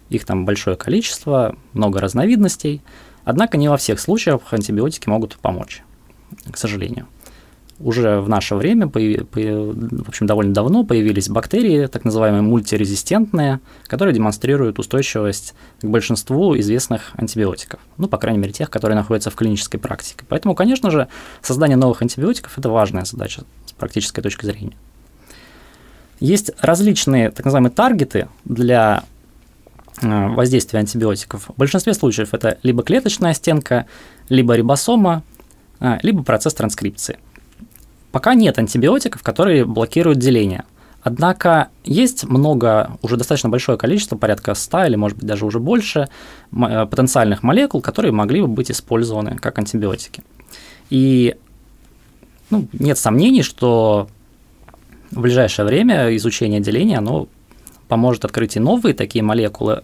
Их 0.10 0.24
там 0.24 0.46
большое 0.46 0.77
количество, 0.77 1.58
много 1.74 2.00
разновидностей. 2.00 2.82
Однако 3.25 3.58
не 3.58 3.68
во 3.68 3.75
всех 3.75 4.00
случаях 4.00 4.39
антибиотики 4.51 5.10
могут 5.10 5.38
помочь, 5.38 5.84
к 6.50 6.56
сожалению 6.56 7.08
уже 7.80 8.20
в 8.20 8.30
наше 8.30 8.56
время, 8.56 8.88
в 8.88 10.08
общем, 10.08 10.25
довольно 10.25 10.54
давно 10.54 10.84
появились 10.84 11.30
бактерии, 11.30 11.88
так 11.88 12.06
называемые 12.06 12.42
мультирезистентные, 12.42 13.60
которые 13.86 14.16
демонстрируют 14.16 14.80
устойчивость 14.80 15.54
к 15.82 15.86
большинству 15.86 16.58
известных 16.58 17.12
антибиотиков. 17.16 17.80
Ну, 17.98 18.08
по 18.08 18.18
крайней 18.18 18.39
мере, 18.39 18.54
тех, 18.54 18.70
которые 18.70 18.96
находятся 18.96 19.30
в 19.30 19.36
клинической 19.36 19.80
практике. 19.80 20.25
Поэтому, 20.27 20.56
конечно 20.56 20.89
же, 20.89 21.08
создание 21.42 21.77
новых 21.77 22.01
антибиотиков– 22.01 22.54
это 22.58 22.70
важная 22.70 23.06
задача 23.06 23.44
с 23.66 23.74
практической 23.74 24.22
точки 24.22 24.46
зрения. 24.46 24.75
Есть 26.20 26.52
различные 26.60 27.32
так 27.32 27.46
называемые 27.46 27.72
таргеты 27.72 28.28
для 28.44 29.04
э, 30.02 30.28
воздействия 30.30 30.80
антибиотиков. 30.80 31.48
В 31.48 31.58
большинстве 31.58 31.94
случаев 31.94 32.34
это 32.34 32.58
либо 32.64 32.84
клеточная 32.84 33.34
стенка, 33.34 33.86
либо 34.30 34.56
рибосома, 34.56 35.24
э, 35.80 36.00
либо 36.02 36.24
процесс 36.24 36.54
транскрипции. 36.54 37.20
Пока 38.12 38.34
нет 38.34 38.58
антибиотиков, 38.58 39.22
которые 39.22 39.66
блокируют 39.66 40.18
деление. 40.18 40.64
Однако 41.04 41.70
есть 41.84 42.26
много, 42.26 42.98
уже 43.02 43.16
достаточно 43.16 43.50
большое 43.50 43.78
количество, 43.78 44.18
порядка 44.18 44.56
100 44.56 44.86
или, 44.86 44.96
может 44.96 45.18
быть, 45.18 45.28
даже 45.28 45.46
уже 45.46 45.60
больше 45.60 46.10
э, 46.52 46.86
потенциальных 46.86 47.44
молекул, 47.44 47.82
которые 47.82 48.12
могли 48.12 48.42
бы 48.42 48.48
быть 48.48 48.72
использованы 48.72 49.38
как 49.38 49.60
антибиотики. 49.60 50.24
И 50.90 51.36
ну, 52.50 52.68
нет 52.74 52.98
сомнений, 52.98 53.44
что 53.44 54.10
в 55.12 55.22
ближайшее 55.22 55.66
время 55.66 56.16
изучение 56.16 56.60
деления 56.60 56.98
оно 56.98 57.28
поможет 57.88 58.26
открыть 58.26 58.56
и 58.56 58.60
новые 58.60 58.94
такие 58.94 59.24
молекулы. 59.24 59.84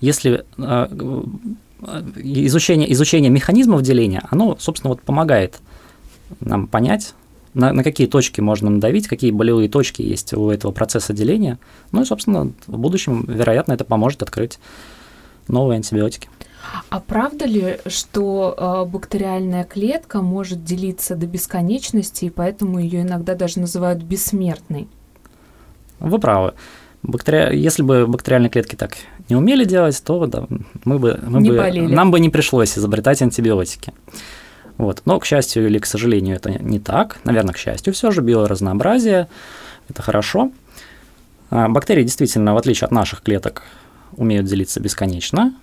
Если 0.00 0.32
э, 0.32 0.42
э, 0.58 2.02
изучение, 2.16 2.92
изучение 2.92 3.30
механизмов 3.30 3.82
деления, 3.82 4.22
оно, 4.30 4.56
собственно, 4.58 4.90
вот 4.90 5.02
помогает 5.02 5.60
нам 6.40 6.66
понять, 6.66 7.14
на, 7.54 7.72
на 7.72 7.84
какие 7.84 8.08
точки 8.08 8.40
можно 8.40 8.68
надавить, 8.68 9.06
какие 9.06 9.30
болевые 9.30 9.68
точки 9.68 10.02
есть 10.02 10.34
у 10.34 10.50
этого 10.50 10.72
процесса 10.72 11.12
деления. 11.12 11.58
Ну 11.92 12.02
и, 12.02 12.04
собственно, 12.04 12.52
в 12.66 12.78
будущем, 12.78 13.24
вероятно, 13.28 13.72
это 13.72 13.84
поможет 13.84 14.22
открыть 14.22 14.58
новые 15.46 15.76
антибиотики. 15.76 16.28
А 16.90 17.00
правда 17.00 17.44
ли, 17.44 17.78
что 17.86 18.54
э, 18.56 18.90
бактериальная 18.90 19.64
клетка 19.64 20.20
может 20.22 20.64
делиться 20.64 21.16
до 21.16 21.26
бесконечности, 21.26 22.26
и 22.26 22.30
поэтому 22.30 22.78
ее 22.78 23.02
иногда 23.02 23.34
даже 23.34 23.60
называют 23.60 24.02
бессмертной? 24.02 24.88
Вы 26.00 26.18
правы. 26.18 26.54
Бактери... 27.02 27.56
Если 27.56 27.82
бы 27.82 28.06
бактериальные 28.06 28.50
клетки 28.50 28.76
так 28.76 28.96
не 29.28 29.36
умели 29.36 29.64
делать, 29.64 30.02
то 30.04 30.26
да, 30.26 30.46
мы 30.84 30.98
бы, 30.98 31.18
мы 31.26 31.40
не 31.40 31.50
бы, 31.50 31.56
болели. 31.56 31.92
нам 31.92 32.10
бы 32.10 32.20
не 32.20 32.30
пришлось 32.30 32.78
изобретать 32.78 33.22
антибиотики. 33.22 33.92
Вот. 34.78 35.02
Но, 35.04 35.20
к 35.20 35.26
счастью 35.26 35.66
или 35.66 35.78
к 35.78 35.86
сожалению, 35.86 36.36
это 36.36 36.50
не 36.50 36.80
так. 36.80 37.18
Наверное, 37.24 37.54
к 37.54 37.58
счастью 37.58 37.92
все 37.92 38.10
же, 38.10 38.22
биоразнообразие– 38.22 39.28
это 39.88 40.02
хорошо. 40.02 40.50
А, 41.50 41.68
бактерии 41.68 42.02
действительно, 42.02 42.54
в 42.54 42.56
отличие 42.56 42.86
от 42.86 42.90
наших 42.90 43.22
клеток, 43.22 43.62
умеют 44.16 44.46
делиться 44.46 44.80
бесконечно. 44.80 45.54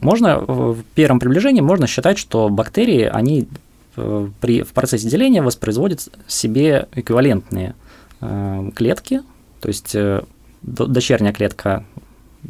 Можно 0.00 0.38
в 0.38 0.82
первом 0.94 1.20
приближении 1.20 1.60
можно 1.60 1.86
считать, 1.86 2.18
что 2.18 2.48
бактерии, 2.48 3.02
они 3.02 3.48
э, 3.96 4.28
при, 4.40 4.62
в 4.62 4.72
процессе 4.72 5.08
деления 5.08 5.42
воспроизводят 5.42 6.08
себе 6.26 6.88
эквивалентные 6.94 7.74
э, 8.20 8.70
клетки, 8.74 9.22
то 9.60 9.68
есть 9.68 9.94
э, 9.94 10.22
дочерняя 10.62 11.32
клетка, 11.32 11.84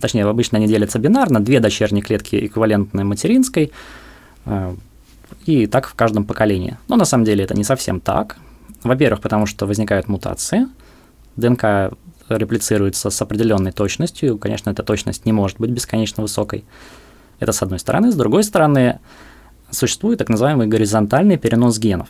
точнее, 0.00 0.24
обычно 0.24 0.58
они 0.58 0.66
делятся 0.66 0.98
бинарно, 0.98 1.40
две 1.40 1.60
дочерние 1.60 2.02
клетки 2.02 2.46
эквивалентны 2.46 3.04
материнской, 3.04 3.72
и 5.44 5.66
так 5.66 5.88
в 5.88 5.94
каждом 5.94 6.24
поколении. 6.24 6.78
Но 6.88 6.96
на 6.96 7.04
самом 7.04 7.24
деле 7.24 7.44
это 7.44 7.54
не 7.54 7.64
совсем 7.64 8.00
так. 8.00 8.36
Во-первых, 8.82 9.20
потому 9.20 9.46
что 9.46 9.66
возникают 9.66 10.08
мутации. 10.08 10.68
ДНК 11.36 11.92
реплицируется 12.28 13.10
с 13.10 13.22
определенной 13.22 13.72
точностью. 13.72 14.38
Конечно, 14.38 14.70
эта 14.70 14.82
точность 14.82 15.26
не 15.26 15.32
может 15.32 15.58
быть 15.58 15.70
бесконечно 15.70 16.22
высокой. 16.22 16.64
Это 17.38 17.52
с 17.52 17.62
одной 17.62 17.78
стороны. 17.78 18.10
С 18.10 18.16
другой 18.16 18.42
стороны, 18.44 18.98
существует 19.70 20.18
так 20.18 20.28
называемый 20.28 20.66
горизонтальный 20.66 21.36
перенос 21.36 21.78
генов. 21.78 22.08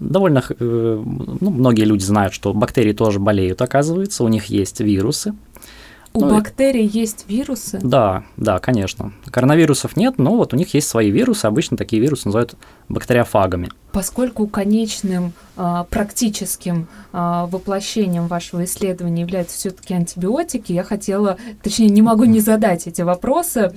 Довольно 0.00 0.42
э, 0.48 1.02
ну, 1.40 1.50
многие 1.50 1.84
люди 1.84 2.04
знают, 2.04 2.34
что 2.34 2.52
бактерии 2.52 2.92
тоже 2.92 3.20
болеют, 3.20 3.62
оказывается, 3.62 4.24
у 4.24 4.28
них 4.28 4.46
есть 4.46 4.80
вирусы, 4.80 5.34
у 6.14 6.20
ну, 6.20 6.30
бактерий 6.30 6.86
есть 6.86 7.24
вирусы? 7.28 7.80
Да, 7.82 8.22
да, 8.36 8.60
конечно. 8.60 9.12
Коронавирусов 9.26 9.96
нет, 9.96 10.16
но 10.16 10.36
вот 10.36 10.54
у 10.54 10.56
них 10.56 10.72
есть 10.72 10.88
свои 10.88 11.10
вирусы. 11.10 11.46
Обычно 11.46 11.76
такие 11.76 12.00
вирусы 12.00 12.28
называют 12.28 12.54
бактериофагами. 12.88 13.70
Поскольку 13.90 14.46
конечным 14.46 15.32
а, 15.56 15.84
практическим 15.84 16.86
а, 17.12 17.46
воплощением 17.46 18.28
вашего 18.28 18.62
исследования 18.62 19.22
являются 19.22 19.56
все-таки 19.56 19.92
антибиотики, 19.92 20.72
я 20.72 20.84
хотела, 20.84 21.36
точнее, 21.62 21.88
не 21.88 22.02
могу 22.02 22.24
не 22.24 22.38
задать 22.38 22.86
эти 22.86 23.02
вопросы. 23.02 23.74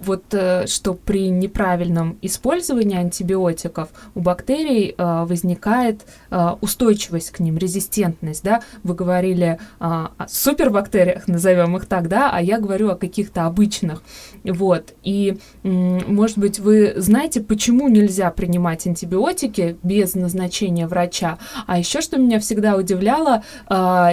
Вот 0.00 0.24
э, 0.32 0.66
что 0.66 0.94
при 0.94 1.28
неправильном 1.28 2.18
использовании 2.22 2.96
антибиотиков 2.96 3.88
у 4.14 4.20
бактерий 4.20 4.94
э, 4.96 5.24
возникает 5.24 6.06
э, 6.30 6.50
устойчивость 6.60 7.30
к 7.30 7.40
ним, 7.40 7.58
резистентность, 7.58 8.42
да, 8.42 8.62
вы 8.82 8.94
говорили 8.94 9.58
о 9.78 10.08
супербактериях, 10.28 11.28
назовем 11.28 11.76
их 11.76 11.86
так, 11.86 12.08
да, 12.08 12.30
а 12.32 12.40
я 12.40 12.58
говорю 12.58 12.90
о 12.90 12.96
каких-то 12.96 13.46
обычных, 13.46 14.02
вот, 14.44 14.94
и, 15.02 15.38
может 15.62 16.38
быть, 16.38 16.58
вы 16.58 16.94
знаете, 16.96 17.40
почему 17.40 17.88
нельзя 17.88 18.30
принимать 18.30 18.86
антибиотики 18.86 19.76
без 19.82 20.14
назначения 20.14 20.86
врача, 20.86 21.38
а 21.66 21.78
еще, 21.78 22.00
что 22.00 22.18
меня 22.18 22.40
всегда 22.40 22.76
удивляло, 22.76 23.42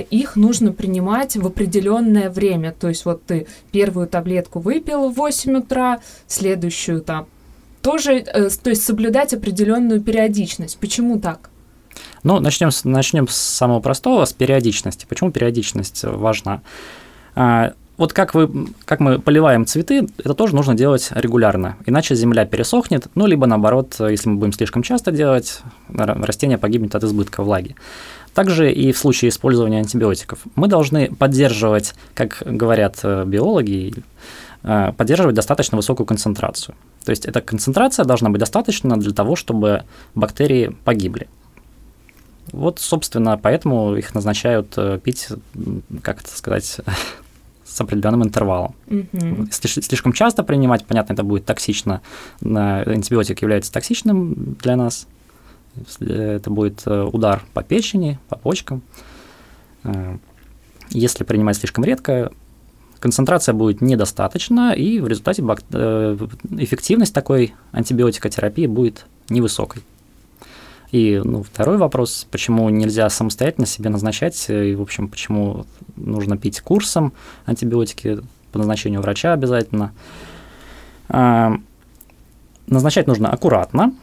их 0.10 0.36
нужно 0.36 0.74
принимать 0.74 1.38
в 1.38 1.46
определенное 1.46 2.30
время, 2.30 2.74
то 2.78 2.90
есть 2.90 3.06
вот 3.06 3.24
ты 3.24 3.48
первую 3.72 4.08
таблетку 4.08 4.60
выпил 4.60 5.10
в 5.10 5.16
8 5.16 5.58
утра, 5.58 5.77
утра, 5.78 6.00
следующую 6.28 7.02
там 7.02 7.28
тоже, 7.82 8.16
э, 8.18 8.50
то 8.50 8.70
есть 8.70 8.84
соблюдать 8.84 9.34
определенную 9.34 10.02
периодичность. 10.02 10.78
Почему 10.78 11.20
так? 11.20 11.50
Ну, 12.24 12.40
начнем 12.40 12.72
с, 12.72 12.84
начнем 12.84 13.28
с 13.28 13.36
самого 13.36 13.80
простого, 13.80 14.26
с 14.26 14.34
периодичности. 14.34 15.06
Почему 15.08 15.32
периодичность 15.32 16.04
важна? 16.04 16.62
А, 17.36 17.74
вот 17.96 18.12
как, 18.12 18.34
вы, 18.34 18.68
как 18.84 19.00
мы 19.00 19.20
поливаем 19.20 19.66
цветы, 19.66 20.08
это 20.18 20.34
тоже 20.34 20.54
нужно 20.54 20.76
делать 20.76 21.10
регулярно, 21.12 21.78
иначе 21.86 22.16
земля 22.16 22.46
пересохнет, 22.46 23.08
ну, 23.16 23.26
либо 23.26 23.48
наоборот, 23.48 23.96
если 24.00 24.30
мы 24.30 24.36
будем 24.36 24.54
слишком 24.54 24.84
часто 24.84 25.12
делать, 25.12 25.62
растение 25.90 26.58
погибнет 26.58 26.94
от 26.94 27.04
избытка 27.04 27.42
влаги. 27.42 27.76
Также 28.34 28.72
и 28.72 28.92
в 28.92 28.98
случае 28.98 29.30
использования 29.30 29.80
антибиотиков. 29.80 30.40
Мы 30.56 30.68
должны 30.68 31.16
поддерживать, 31.16 31.96
как 32.14 32.44
говорят 32.46 33.00
э, 33.04 33.24
биологи, 33.26 33.94
Э, 33.96 34.47
поддерживать 34.62 35.36
достаточно 35.36 35.78
высокую 35.78 36.06
концентрацию. 36.06 36.76
То 37.06 37.12
есть 37.12 37.26
эта 37.26 37.42
концентрация 37.42 38.04
должна 38.04 38.30
быть 38.30 38.40
достаточна 38.40 38.98
для 38.98 39.14
того, 39.14 39.36
чтобы 39.36 39.84
бактерии 40.14 40.76
погибли. 40.84 41.28
Вот, 42.52 42.80
собственно, 42.80 43.38
поэтому 43.38 43.96
их 43.96 44.16
назначают 44.16 44.74
э, 44.78 45.00
пить, 45.04 45.30
как 46.02 46.22
это 46.22 46.30
сказать, 46.30 46.80
с 47.66 47.82
определенным 47.82 48.24
интервалом. 48.24 48.76
Mm-hmm. 48.88 49.82
Слишком 49.82 50.14
часто 50.14 50.44
принимать, 50.44 50.86
понятно, 50.86 51.14
это 51.14 51.24
будет 51.24 51.46
токсично. 51.46 52.02
Антибиотик 52.42 53.42
является 53.42 53.72
токсичным 53.72 54.56
для 54.62 54.76
нас. 54.76 55.08
Это 56.00 56.50
будет 56.50 56.84
э, 56.86 57.04
удар 57.04 57.44
по 57.54 57.64
печени, 57.64 58.20
по 58.30 58.38
почкам. 58.38 58.82
Если 60.90 61.24
принимать 61.24 61.58
слишком 61.58 61.84
редко, 61.84 62.32
концентрация 63.00 63.54
будет 63.54 63.82
недостаточна, 63.82 64.74
и 64.74 65.00
в 65.00 65.08
результате 65.08 65.44
э, 65.72 66.18
эффективность 66.58 67.14
такой 67.14 67.54
антибиотикотерапии 67.72 68.66
будет 68.68 69.06
невысокой. 69.30 69.84
И 70.92 71.22
ну, 71.24 71.44
второй 71.44 71.78
вопрос, 71.78 72.26
почему 72.32 72.70
нельзя 72.70 73.10
самостоятельно 73.10 73.68
себе 73.68 73.90
назначать, 73.90 74.46
э, 74.50 74.70
и, 74.70 74.76
в 74.76 74.82
общем, 74.82 75.08
почему 75.08 75.66
нужно 75.96 76.38
пить 76.38 76.62
курсом 76.62 77.14
антибиотики 77.46 78.20
по 78.52 78.60
назначению 78.60 79.02
врача 79.02 79.34
обязательно. 79.34 79.92
Назначать 82.68 83.08
нужно 83.08 83.30
аккуратно, 83.30 83.94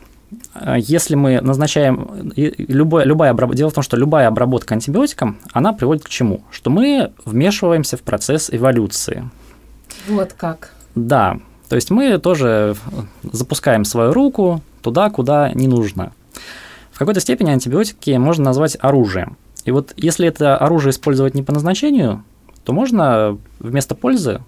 если 0.76 1.14
мы 1.14 1.40
назначаем 1.40 2.32
любое, 2.36 3.04
любая 3.04 3.30
обработка, 3.30 3.58
дело 3.58 3.70
в 3.70 3.74
том, 3.74 3.82
что 3.82 3.96
любая 3.96 4.28
обработка 4.28 4.74
антибиотиком, 4.74 5.38
она 5.52 5.72
приводит 5.72 6.04
к 6.04 6.08
чему? 6.08 6.42
Что 6.50 6.70
мы 6.70 7.12
вмешиваемся 7.24 7.96
в 7.96 8.02
процесс 8.02 8.48
эволюции. 8.52 9.28
Вот 10.08 10.32
как. 10.32 10.72
Да, 10.94 11.38
то 11.68 11.76
есть 11.76 11.90
мы 11.90 12.18
тоже 12.18 12.76
запускаем 13.22 13.84
свою 13.84 14.12
руку 14.12 14.62
туда, 14.82 15.10
куда 15.10 15.50
не 15.52 15.66
нужно. 15.66 16.12
В 16.92 16.98
какой-то 16.98 17.20
степени 17.20 17.50
антибиотики 17.50 18.10
можно 18.12 18.44
назвать 18.44 18.76
оружием. 18.80 19.36
И 19.64 19.70
вот 19.70 19.92
если 19.96 20.28
это 20.28 20.56
оружие 20.56 20.90
использовать 20.90 21.34
не 21.34 21.42
по 21.42 21.52
назначению, 21.52 22.22
то 22.64 22.72
можно 22.72 23.38
вместо 23.58 23.94
пользы 23.94 24.40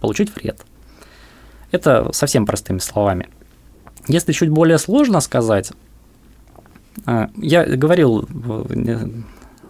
получить 0.00 0.34
вред. 0.34 0.60
Это 1.70 2.12
совсем 2.12 2.46
простыми 2.46 2.78
словами. 2.78 3.28
Если 4.08 4.32
чуть 4.32 4.50
более 4.50 4.78
сложно 4.78 5.20
сказать, 5.20 5.72
а, 7.04 7.30
я 7.36 7.64
говорил 7.64 8.26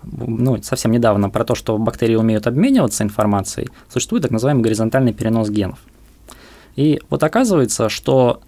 ну, 0.07 0.63
совсем 0.63 0.93
недавно 0.93 1.31
про 1.31 1.45
то, 1.45 1.55
что 1.55 1.79
бактерии 1.79 2.15
умеют 2.15 2.47
обмениваться 2.47 3.03
информацией, 3.03 3.69
существует 3.89 4.23
так 4.23 4.31
называемый 4.31 4.63
горизонтальный 4.63 5.13
перенос 5.13 5.51
генов. 5.51 5.79
И 6.77 7.01
вот 7.11 7.23
оказывается, 7.23 7.89
что 7.89 8.41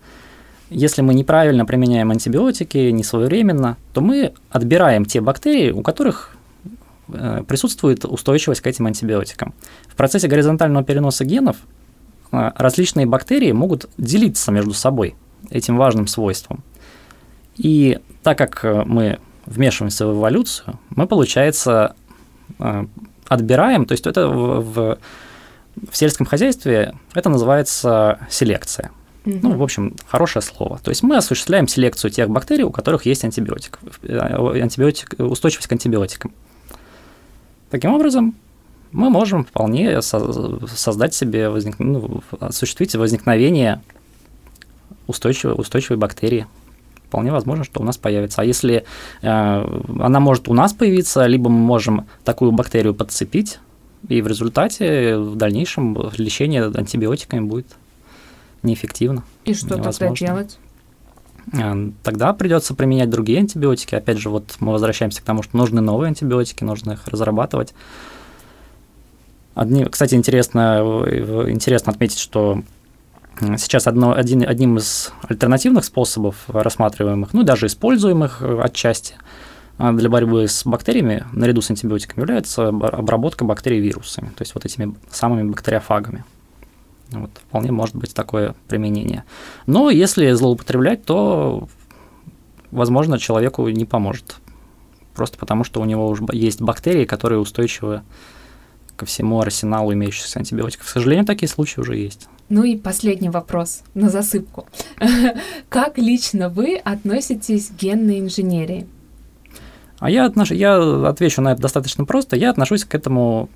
если 0.70 1.03
мы 1.03 1.14
неправильно 1.14 1.64
применяем 1.64 2.11
антибиотики, 2.11 2.90
не 2.90 3.03
своевременно, 3.03 3.77
то 3.94 4.01
мы 4.01 4.35
отбираем 4.51 5.07
те 5.07 5.20
бактерии, 5.20 5.70
у 5.70 5.83
которых 5.83 6.37
э, 7.09 7.42
присутствует 7.48 8.05
устойчивость 8.05 8.61
к 8.61 8.66
этим 8.66 8.87
антибиотикам. 8.87 9.55
В 9.88 9.96
процессе 9.96 10.29
горизонтального 10.29 10.85
переноса 10.85 11.24
генов 11.24 11.57
э, 12.33 12.51
различные 12.55 13.07
бактерии 13.07 13.53
могут 13.53 13.88
делиться 13.96 14.53
между 14.53 14.74
собой 14.74 15.16
этим 15.51 15.77
важным 15.77 16.07
свойством. 16.07 16.62
И 17.57 17.98
так 18.22 18.38
как 18.38 18.64
э, 18.64 18.85
мы 18.85 19.18
вмешиваемся 19.46 20.07
в 20.07 20.18
эволюцию, 20.18 20.79
мы, 20.90 21.07
получается, 21.07 21.94
отбираем, 23.29 23.85
то 23.85 23.92
есть 23.92 24.07
это 24.07 24.29
в, 24.29 24.61
в, 24.61 24.98
в 25.90 25.96
сельском 25.96 26.27
хозяйстве 26.27 26.94
это 27.14 27.29
называется 27.29 28.18
селекция. 28.31 28.90
Ну, 29.24 29.57
в 29.57 29.62
общем, 29.62 29.94
хорошее 30.07 30.42
слово. 30.42 30.79
То 30.79 30.90
есть 30.90 31.03
мы 31.03 31.16
осуществляем 31.16 31.68
селекцию 31.68 32.11
тех 32.11 32.31
бактерий, 32.31 32.64
у 32.64 32.70
которых 32.70 33.05
есть 33.05 33.24
антибиотик, 33.24 33.79
э, 34.03 34.18
антибиотик 34.18 35.14
устойчивость 35.18 35.68
к 35.68 35.72
антибиотикам. 35.72 36.33
Таким 37.70 37.92
образом, 37.92 38.35
мы 38.90 39.11
можем 39.11 39.44
вполне 39.44 40.01
создать 40.01 41.14
себе, 41.14 41.51
возник... 41.51 41.79
ну, 41.79 42.22
осуществить 42.40 42.94
возникновение 42.94 43.83
устойчивой, 45.07 45.55
устойчивой 45.55 45.96
бактерии. 45.96 46.46
Вполне 47.07 47.33
возможно, 47.33 47.64
что 47.64 47.81
у 47.81 47.85
нас 47.85 47.96
появится. 47.96 48.42
А 48.42 48.44
если 48.44 48.85
э, 49.22 49.81
она 50.01 50.20
может 50.20 50.48
у 50.48 50.55
нас 50.55 50.74
появиться, 50.74 51.24
либо 51.27 51.48
мы 51.48 51.59
можем 51.59 52.07
такую 52.24 52.53
бактерию 52.53 52.94
подцепить, 52.94 53.61
и 54.09 54.20
в 54.20 54.27
результате 54.27 55.16
в 55.16 55.35
дальнейшем 55.37 55.96
лечение 56.16 56.64
антибиотиками 56.64 57.40
будет 57.40 57.66
неэффективно. 58.62 59.24
И 59.44 59.55
что 59.55 59.77
невозможно. 59.77 60.16
тогда 60.16 60.27
делать? 60.27 60.59
А, 61.53 61.90
тогда 62.03 62.33
придется 62.33 62.74
применять 62.74 63.11
другие 63.11 63.38
антибиотики. 63.38 63.94
Опять 63.94 64.18
же, 64.18 64.29
вот 64.29 64.57
мы 64.61 64.72
возвращаемся 64.72 65.22
к 65.22 65.24
тому, 65.24 65.42
что 65.42 65.57
нужны 65.57 65.81
новые 65.81 66.09
антибиотики, 66.09 66.64
нужно 66.64 66.92
их 66.92 67.09
разрабатывать. 67.09 67.74
Одни, 69.55 69.85
кстати, 69.85 70.14
интересно, 70.14 71.05
интересно 71.48 71.92
отметить, 71.92 72.18
что 72.18 72.62
сейчас 73.40 73.87
одно, 73.87 74.12
один, 74.14 74.42
одним 74.42 74.79
из 74.79 75.12
альтернативных 75.29 75.85
способов 75.85 76.37
рассматриваемых, 76.48 77.33
ну 77.33 77.42
даже 77.42 77.66
используемых 77.66 78.42
э, 78.42 78.61
отчасти 78.62 79.14
а, 79.79 79.92
для 79.92 80.09
борьбы 80.09 80.48
с 80.48 80.64
бактериями 80.64 81.24
наряду 81.33 81.61
с 81.61 81.70
антибиотиками 81.70 82.20
является 82.20 82.68
обработка 82.68 83.44
бактерий 83.44 83.81
вирусами, 83.81 84.29
то 84.29 84.42
есть 84.42 84.55
вот 84.55 84.64
этими 84.64 84.94
самыми 85.11 85.48
бактериофагами. 85.48 86.24
Вот, 87.11 87.31
вполне 87.48 87.72
может 87.72 87.96
быть 87.96 88.12
такое 88.12 88.55
применение. 88.66 89.24
Но 89.66 89.88
если 89.88 90.31
злоупотреблять, 90.33 91.05
то, 91.05 91.68
возможно, 92.70 93.18
человеку 93.18 93.66
не 93.68 93.87
поможет. 93.87 94.37
Просто 95.14 95.38
потому, 95.38 95.64
что 95.64 95.81
у 95.81 95.85
него 95.85 96.07
уже 96.07 96.24
есть 96.33 96.61
бактерии, 96.61 97.07
которые 97.07 97.40
устойчивы 97.40 98.03
ко 98.99 99.07
всему 99.07 99.41
арсеналу 99.41 99.93
имеющихся 99.93 100.39
антибиотиков. 100.39 100.87
К 100.87 100.91
сожалению, 100.91 101.25
такие 101.25 101.49
случаи 101.49 101.81
уже 101.81 101.97
есть. 101.97 102.29
Ну 102.49 102.65
и 102.65 102.77
последний 102.77 103.31
вопрос 103.31 103.83
на 103.95 104.11
засыпку. 104.11 104.67
Как 105.69 105.99
лично 105.99 106.49
вы 106.49 106.77
относитесь 106.77 107.69
к 107.69 107.81
генной 107.81 108.21
инженерии? 108.21 108.87
А 109.99 110.11
я, 110.11 110.27
отнош... 110.27 110.51
я 110.51 111.09
отвечу 111.09 111.43
на 111.43 111.53
это 111.53 111.63
достаточно 111.63 112.05
просто. 112.05 112.37
Я 112.37 112.51
отношусь 112.51 112.85
к 112.85 112.95
этому 112.95 113.49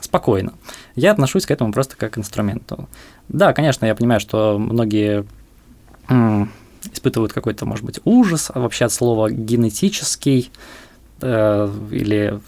спокойно. 0.00 0.54
Я 0.94 1.12
отношусь 1.12 1.46
к 1.46 1.50
этому 1.50 1.72
просто 1.72 1.96
как 1.96 2.12
к 2.12 2.18
инструменту. 2.18 2.88
Да, 3.28 3.52
конечно, 3.52 3.86
я 3.86 3.94
понимаю, 3.94 4.20
что 4.20 4.58
многие 4.58 5.24
испытывают 6.92 7.32
какой-то, 7.32 7.64
может 7.66 7.84
быть, 7.84 8.00
ужас 8.04 8.50
вообще 8.54 8.84
от 8.84 8.92
слова 8.92 9.30
генетический 9.30 10.50
э, 11.24 11.70
или, 11.90 12.38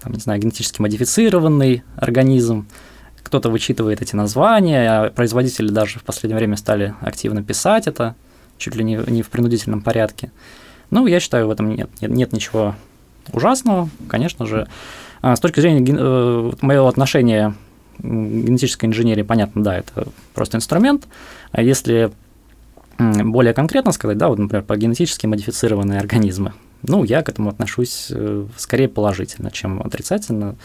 там, 0.00 0.12
не 0.12 0.20
знаю, 0.20 0.40
генетически 0.40 0.80
модифицированный 0.80 1.82
организм. 1.96 2.66
Кто-то 3.22 3.50
вычитывает 3.50 4.00
эти 4.00 4.14
названия, 4.14 4.88
а 4.88 5.10
производители 5.10 5.68
даже 5.68 5.98
в 5.98 6.04
последнее 6.04 6.38
время 6.38 6.56
стали 6.56 6.94
активно 7.00 7.42
писать 7.42 7.86
это, 7.86 8.14
чуть 8.56 8.74
ли 8.74 8.84
не, 8.84 8.96
не 9.06 9.22
в 9.22 9.28
принудительном 9.28 9.82
порядке. 9.82 10.30
Ну, 10.90 11.06
я 11.06 11.20
считаю, 11.20 11.48
в 11.48 11.50
этом 11.50 11.74
нет, 11.74 11.90
нет, 12.00 12.10
нет 12.10 12.32
ничего 12.32 12.74
ужасного. 13.32 13.88
Конечно 14.08 14.46
же, 14.46 14.68
а 15.20 15.36
с 15.36 15.40
точки 15.40 15.60
зрения 15.60 15.84
э, 15.86 16.52
моего 16.60 16.88
отношения 16.88 17.54
к 17.98 18.02
генетической 18.02 18.86
инженерии, 18.86 19.22
понятно, 19.22 19.62
да, 19.62 19.78
это 19.78 20.08
просто 20.34 20.56
инструмент. 20.56 21.06
А 21.50 21.62
если 21.62 22.12
более 22.98 23.54
конкретно 23.54 23.92
сказать, 23.92 24.18
да, 24.18 24.28
вот, 24.28 24.38
например, 24.38 24.64
про 24.64 24.76
генетически 24.76 25.26
модифицированные 25.26 26.00
организмы, 26.00 26.52
ну, 26.82 27.04
я 27.04 27.22
к 27.22 27.28
этому 27.28 27.50
отношусь 27.50 28.08
э, 28.10 28.46
скорее 28.56 28.88
положительно, 28.88 29.50
чем 29.50 29.80
отрицательно. 29.80 30.56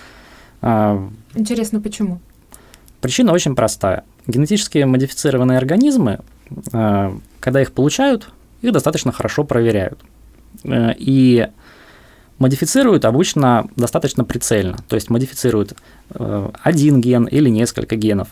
А, 0.62 1.10
Интересно, 1.34 1.82
почему? 1.82 2.20
Причина 3.02 3.34
очень 3.34 3.56
простая. 3.56 4.04
Генетически 4.28 4.84
модифицированные 4.84 5.58
организмы, 5.58 6.20
э, 6.72 7.12
когда 7.40 7.62
их 7.62 7.72
получают, 7.72 8.30
их 8.62 8.72
достаточно 8.72 9.12
хорошо 9.12 9.44
проверяют. 9.44 10.00
И 10.66 11.48
модифицируют 12.40 13.06
обычно 13.06 13.68
достаточно 13.76 14.24
прицельно, 14.24 14.78
то 14.88 14.96
есть 14.96 15.10
модифицируют 15.10 15.76
э, 16.10 16.50
один 16.62 17.02
ген 17.02 17.26
или 17.26 17.50
несколько 17.50 17.96
генов. 17.96 18.30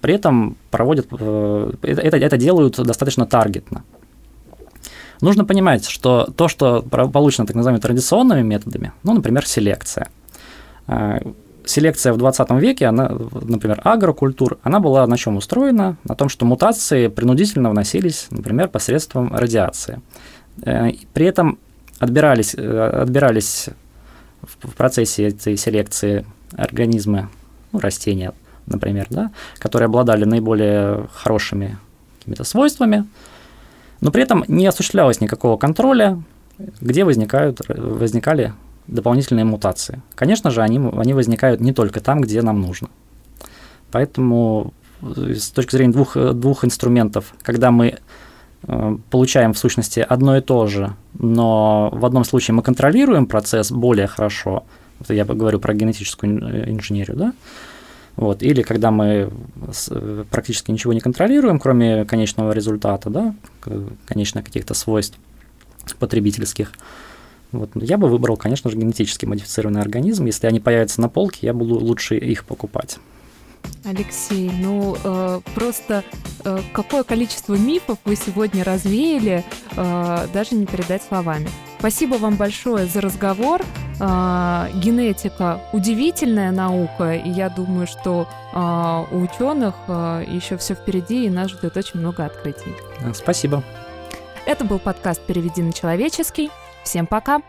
При 0.00 0.14
этом 0.14 0.56
проводят, 0.70 1.08
э, 1.10 1.72
это, 1.82 2.16
это 2.16 2.36
делают 2.36 2.76
достаточно 2.76 3.26
таргетно. 3.26 3.82
Нужно 5.20 5.44
понимать, 5.44 5.88
что 5.88 6.28
то, 6.36 6.48
что 6.48 6.82
получено 6.82 7.46
так 7.46 7.56
называемыми 7.56 7.80
традиционными 7.80 8.42
методами, 8.42 8.92
ну, 9.02 9.14
например, 9.14 9.46
селекция. 9.46 10.08
Э, 10.86 11.20
селекция 11.64 12.12
в 12.12 12.16
20 12.16 12.50
веке, 12.52 12.86
она, 12.86 13.10
например, 13.32 13.80
агрокультур, 13.84 14.58
она 14.62 14.80
была 14.80 15.06
на 15.06 15.16
чем 15.16 15.36
устроена? 15.36 15.96
На 16.04 16.14
том, 16.14 16.28
что 16.28 16.46
мутации 16.46 17.08
принудительно 17.08 17.70
вносились, 17.70 18.28
например, 18.30 18.68
посредством 18.68 19.34
радиации. 19.34 20.00
При 20.60 21.26
этом 21.26 21.58
отбирались, 21.98 22.54
э, 22.54 23.02
отбирались 23.02 23.68
в 24.42 24.74
процессе 24.74 25.28
этой 25.28 25.56
селекции 25.56 26.24
организмы, 26.56 27.28
ну, 27.72 27.80
растения, 27.80 28.32
например, 28.66 29.06
да, 29.10 29.30
которые 29.58 29.86
обладали 29.86 30.24
наиболее 30.24 31.08
хорошими 31.12 31.78
какими-то 32.18 32.44
свойствами, 32.44 33.06
но 34.00 34.10
при 34.10 34.22
этом 34.22 34.44
не 34.48 34.66
осуществлялось 34.66 35.20
никакого 35.20 35.56
контроля, 35.56 36.22
где 36.80 37.04
возникают, 37.04 37.60
возникали 37.68 38.54
дополнительные 38.86 39.44
мутации. 39.44 40.02
Конечно 40.14 40.50
же, 40.50 40.62
они, 40.62 40.78
они 40.96 41.14
возникают 41.14 41.60
не 41.60 41.72
только 41.72 42.00
там, 42.00 42.20
где 42.20 42.42
нам 42.42 42.60
нужно. 42.60 42.88
Поэтому 43.90 44.72
э, 45.02 45.34
с 45.34 45.50
точки 45.50 45.72
зрения 45.72 45.92
двух, 45.92 46.16
двух 46.16 46.64
инструментов, 46.64 47.34
когда 47.42 47.70
мы 47.70 47.98
Э, 48.66 48.96
получаем 49.10 49.52
в 49.52 49.58
сущности 49.58 50.04
одно 50.06 50.36
и 50.36 50.40
то 50.40 50.66
же, 50.66 50.94
но 51.14 51.90
в 51.92 52.04
одном 52.04 52.24
случае 52.24 52.54
мы 52.54 52.62
контролируем 52.62 53.26
процесс 53.26 53.70
более 53.70 54.08
хорошо, 54.08 54.64
это 55.00 55.14
я 55.14 55.24
говорю 55.24 55.60
про 55.60 55.74
генетическую 55.74 56.42
э, 56.42 56.70
инженерию, 56.70 57.16
да, 57.16 57.32
вот, 58.18 58.42
или 58.42 58.62
когда 58.62 58.90
мы 58.90 59.30
э, 59.90 60.24
практически 60.28 60.72
ничего 60.72 60.92
не 60.92 60.98
контролируем, 60.98 61.60
кроме 61.60 62.04
конечного 62.04 62.50
результата, 62.50 63.08
да, 63.10 63.34
конечных 64.06 64.44
каких-то 64.44 64.74
свойств 64.74 65.16
потребительских, 66.00 66.72
вот, 67.52 67.70
я 67.76 67.96
бы 67.96 68.08
выбрал, 68.08 68.36
конечно 68.36 68.72
же, 68.72 68.76
генетически 68.76 69.24
модифицированный 69.24 69.80
организм. 69.80 70.26
Если 70.26 70.48
они 70.48 70.58
появятся 70.58 71.00
на 71.00 71.08
полке, 71.08 71.46
я 71.46 71.54
буду 71.54 71.78
лучше 71.78 72.16
их 72.16 72.44
покупать. 72.44 72.98
Алексей, 73.84 74.50
ну 74.50 74.96
э, 75.04 75.40
просто 75.54 76.02
э, 76.44 76.58
какое 76.72 77.04
количество 77.04 77.54
мифов 77.54 77.98
вы 78.04 78.16
сегодня 78.16 78.64
развеяли, 78.64 79.44
э, 79.76 80.26
даже 80.34 80.56
не 80.56 80.66
передать 80.66 81.04
словами. 81.04 81.48
Спасибо 81.78 82.14
вам 82.14 82.36
большое 82.36 82.86
за 82.86 83.00
разговор. 83.00 83.62
Э, 84.00 84.68
генетика 84.74 85.60
удивительная 85.72 86.50
наука, 86.50 87.14
и 87.14 87.28
я 87.28 87.48
думаю, 87.48 87.86
что 87.86 88.28
э, 88.52 89.14
у 89.14 89.22
ученых 89.22 89.74
э, 89.86 90.24
еще 90.26 90.56
все 90.56 90.74
впереди, 90.74 91.26
и 91.26 91.30
нас 91.30 91.50
ждет 91.50 91.76
очень 91.76 92.00
много 92.00 92.24
открытий. 92.24 92.74
Спасибо. 93.14 93.62
Это 94.46 94.64
был 94.64 94.78
подкаст 94.78 95.20
«Переведи 95.26 95.62
на 95.62 95.72
человеческий». 95.72 96.50
Всем 96.82 97.06
пока! 97.06 97.42